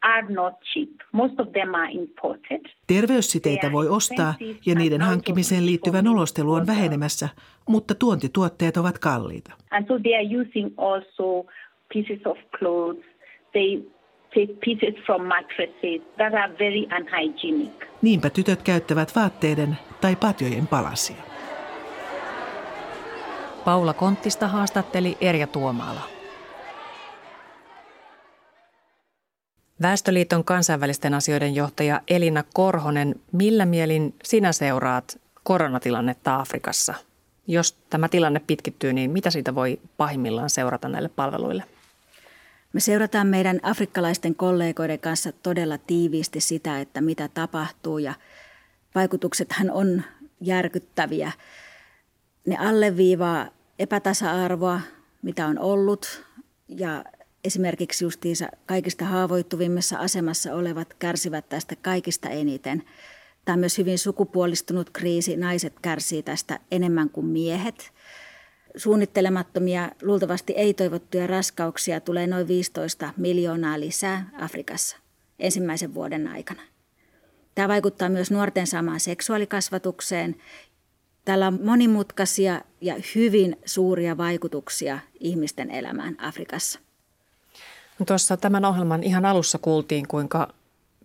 are 0.03 0.29
not 0.29 0.53
cheap. 0.73 1.01
Most 1.11 1.39
of 1.39 1.47
them 1.53 1.75
are 1.75 1.89
imported. 1.91 2.65
Terveyssiteitä 2.87 3.71
voi 3.71 3.89
ostaa 3.89 4.33
ja 4.65 4.75
niiden 4.75 5.01
hankkimiseen 5.01 5.65
liittyvä 5.65 6.01
nolostelu 6.01 6.53
on 6.53 6.67
vähenemässä, 6.67 7.29
mutta 7.69 7.95
tuontituotteet 7.95 8.77
ovat 8.77 8.99
kalliita. 8.99 9.51
And 9.71 9.87
so 9.87 9.99
they 9.99 10.15
are 10.15 10.41
using 10.41 10.73
also 10.77 11.45
pieces 11.93 12.19
of 12.25 12.37
clothes. 12.59 13.05
They 13.51 13.83
pieces 14.65 15.05
from 15.05 15.21
mattresses 15.27 16.01
that 16.17 16.33
are 16.33 16.53
very 16.59 16.85
unhygienic. 16.97 17.71
Niinpä 18.01 18.29
tytöt 18.29 18.61
käyttävät 18.61 19.15
vaatteiden 19.15 19.77
tai 20.01 20.15
patjojen 20.15 20.67
palasia. 20.67 21.15
Paula 23.65 23.93
Konttista 23.93 24.47
haastatteli 24.47 25.17
Erja 25.21 25.47
Tuomaala. 25.47 26.01
Väestöliiton 29.81 30.43
kansainvälisten 30.43 31.13
asioiden 31.13 31.55
johtaja 31.55 32.01
Elina 32.07 32.43
Korhonen, 32.53 33.15
millä 33.31 33.65
mielin 33.65 34.15
sinä 34.23 34.51
seuraat 34.51 35.21
koronatilannetta 35.43 36.35
Afrikassa? 36.35 36.93
Jos 37.47 37.73
tämä 37.89 38.07
tilanne 38.07 38.41
pitkittyy, 38.47 38.93
niin 38.93 39.11
mitä 39.11 39.29
siitä 39.29 39.55
voi 39.55 39.79
pahimmillaan 39.97 40.49
seurata 40.49 40.89
näille 40.89 41.09
palveluille? 41.09 41.63
Me 42.73 42.79
seurataan 42.79 43.27
meidän 43.27 43.59
afrikkalaisten 43.63 44.35
kollegoiden 44.35 44.99
kanssa 44.99 45.31
todella 45.31 45.77
tiiviisti 45.77 46.41
sitä, 46.41 46.79
että 46.79 47.01
mitä 47.01 47.27
tapahtuu 47.27 47.97
ja 47.97 48.13
vaikutuksethan 48.95 49.71
on 49.71 50.03
järkyttäviä. 50.41 51.31
Ne 52.47 52.57
alleviivaa 52.57 53.49
epätasa-arvoa, 53.79 54.81
mitä 55.21 55.47
on 55.47 55.59
ollut 55.59 56.25
ja 56.67 57.05
esimerkiksi 57.43 58.05
justiinsa 58.05 58.47
kaikista 58.65 59.05
haavoittuvimmassa 59.05 59.97
asemassa 59.97 60.53
olevat 60.53 60.93
kärsivät 60.93 61.49
tästä 61.49 61.75
kaikista 61.75 62.29
eniten. 62.29 62.83
Tämä 63.45 63.53
on 63.53 63.59
myös 63.59 63.77
hyvin 63.77 63.99
sukupuolistunut 63.99 64.89
kriisi. 64.89 65.37
Naiset 65.37 65.73
kärsii 65.81 66.23
tästä 66.23 66.59
enemmän 66.71 67.09
kuin 67.09 67.25
miehet. 67.25 67.91
Suunnittelemattomia, 68.75 69.91
luultavasti 70.01 70.53
ei-toivottuja 70.53 71.27
raskauksia 71.27 71.99
tulee 71.99 72.27
noin 72.27 72.47
15 72.47 73.13
miljoonaa 73.17 73.79
lisää 73.79 74.29
Afrikassa 74.39 74.97
ensimmäisen 75.39 75.93
vuoden 75.93 76.27
aikana. 76.27 76.61
Tämä 77.55 77.67
vaikuttaa 77.67 78.09
myös 78.09 78.31
nuorten 78.31 78.67
saamaan 78.67 78.99
seksuaalikasvatukseen. 78.99 80.35
Tällä 81.25 81.47
on 81.47 81.59
monimutkaisia 81.63 82.61
ja 82.81 82.95
hyvin 83.15 83.57
suuria 83.65 84.17
vaikutuksia 84.17 84.99
ihmisten 85.19 85.71
elämään 85.71 86.15
Afrikassa. 86.19 86.79
Tuossa 88.07 88.37
tämän 88.37 88.65
ohjelman 88.65 89.03
ihan 89.03 89.25
alussa 89.25 89.57
kuultiin, 89.57 90.07
kuinka 90.07 90.53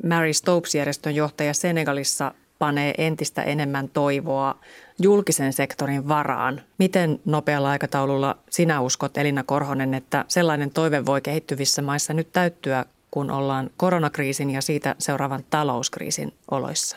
Mary 0.04 0.32
Stopes-järjestön 0.32 1.14
johtaja 1.14 1.54
Senegalissa 1.54 2.34
panee 2.58 2.94
entistä 2.98 3.42
enemmän 3.42 3.88
toivoa 3.88 4.58
julkisen 4.98 5.52
sektorin 5.52 6.08
varaan. 6.08 6.60
Miten 6.78 7.20
nopealla 7.24 7.70
aikataululla 7.70 8.38
sinä 8.50 8.80
uskot, 8.80 9.18
Elina 9.18 9.42
Korhonen, 9.42 9.94
että 9.94 10.24
sellainen 10.28 10.70
toive 10.70 11.06
voi 11.06 11.20
kehittyvissä 11.20 11.82
maissa 11.82 12.12
nyt 12.12 12.32
täyttyä, 12.32 12.84
kun 13.10 13.30
ollaan 13.30 13.70
koronakriisin 13.76 14.50
ja 14.50 14.60
siitä 14.60 14.94
seuraavan 14.98 15.44
talouskriisin 15.50 16.32
oloissa? 16.50 16.96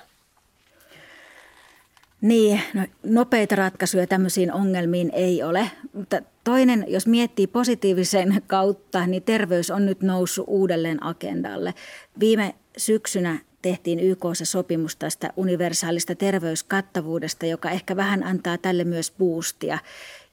Niin, 2.21 2.61
no, 2.73 2.85
nopeita 3.03 3.55
ratkaisuja 3.55 4.07
tämmöisiin 4.07 4.53
ongelmiin 4.53 5.11
ei 5.13 5.43
ole, 5.43 5.71
mutta 5.93 6.21
toinen, 6.43 6.85
jos 6.87 7.07
miettii 7.07 7.47
positiivisen 7.47 8.41
kautta, 8.47 9.07
niin 9.07 9.23
terveys 9.23 9.71
on 9.71 9.85
nyt 9.85 10.01
noussut 10.01 10.45
uudelleen 10.47 11.03
agendalle. 11.03 11.73
Viime 12.19 12.55
syksynä 12.77 13.39
tehtiin 13.61 13.99
YKssa 13.99 14.45
sopimus 14.45 14.95
tästä 14.95 15.33
universaalista 15.35 16.15
terveyskattavuudesta, 16.15 17.45
joka 17.45 17.69
ehkä 17.69 17.95
vähän 17.95 18.23
antaa 18.23 18.57
tälle 18.57 18.83
myös 18.83 19.13
boostia. 19.17 19.79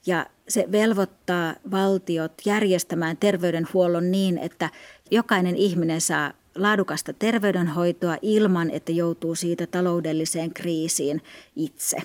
Ja 0.05 0.25
se 0.47 0.67
velvoittaa 0.71 1.55
valtiot 1.71 2.33
järjestämään 2.45 3.17
terveydenhuollon 3.17 4.11
niin, 4.11 4.37
että 4.37 4.69
jokainen 5.11 5.55
ihminen 5.55 6.01
saa 6.01 6.33
laadukasta 6.55 7.13
terveydenhoitoa 7.13 8.17
ilman, 8.21 8.71
että 8.71 8.91
joutuu 8.91 9.35
siitä 9.35 9.67
taloudelliseen 9.67 10.53
kriisiin 10.53 11.21
itse. 11.55 11.97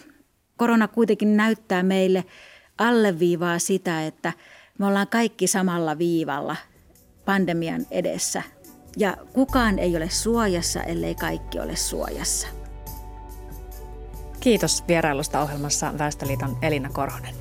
Korona 0.57 0.89
kuitenkin 0.89 1.37
näyttää 1.37 1.83
meille 1.83 2.25
alleviivaa 2.79 3.59
sitä, 3.59 4.07
että 4.07 4.33
me 4.79 4.87
ollaan 4.87 5.09
kaikki 5.09 5.47
samalla 5.47 5.99
viivalla 5.99 6.57
pandemian 7.25 7.87
edessä. 7.91 8.43
Ja 8.97 9.17
kukaan 9.33 9.79
ei 9.79 9.97
ole 9.97 10.11
suojassa, 10.11 10.83
ellei 10.83 11.15
kaikki 11.15 11.61
ole 11.61 11.77
suojassa. 11.77 12.49
Kiitos 14.41 14.85
vierailusta 14.89 15.41
ohjelmassa 15.41 15.99
Väestöliiton 15.99 16.57
Elina 16.63 16.89
Korhonen. 16.93 17.35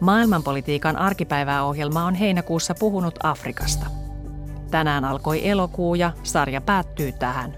Maailmanpolitiikan 0.00 0.96
arkipäivää 0.96 1.64
ohjelma 1.64 2.04
on 2.04 2.14
heinäkuussa 2.14 2.74
puhunut 2.74 3.14
Afrikasta– 3.22 3.86
Tänään 4.74 5.04
alkoi 5.04 5.48
elokuu 5.48 5.94
ja 5.94 6.12
sarja 6.22 6.60
päättyy 6.60 7.12
tähän. 7.12 7.54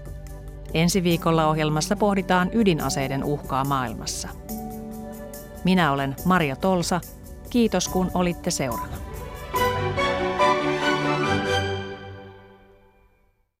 Ensi 0.73 1.03
viikolla 1.03 1.47
ohjelmassa 1.47 1.95
pohditaan 1.95 2.49
ydinaseiden 2.53 3.23
uhkaa 3.23 3.65
maailmassa. 3.65 4.29
Minä 5.63 5.91
olen 5.91 6.15
Maria 6.25 6.55
Tolsa. 6.55 7.01
Kiitos 7.49 7.87
kun 7.87 8.11
olitte 8.13 8.51
seurana. 8.51 9.06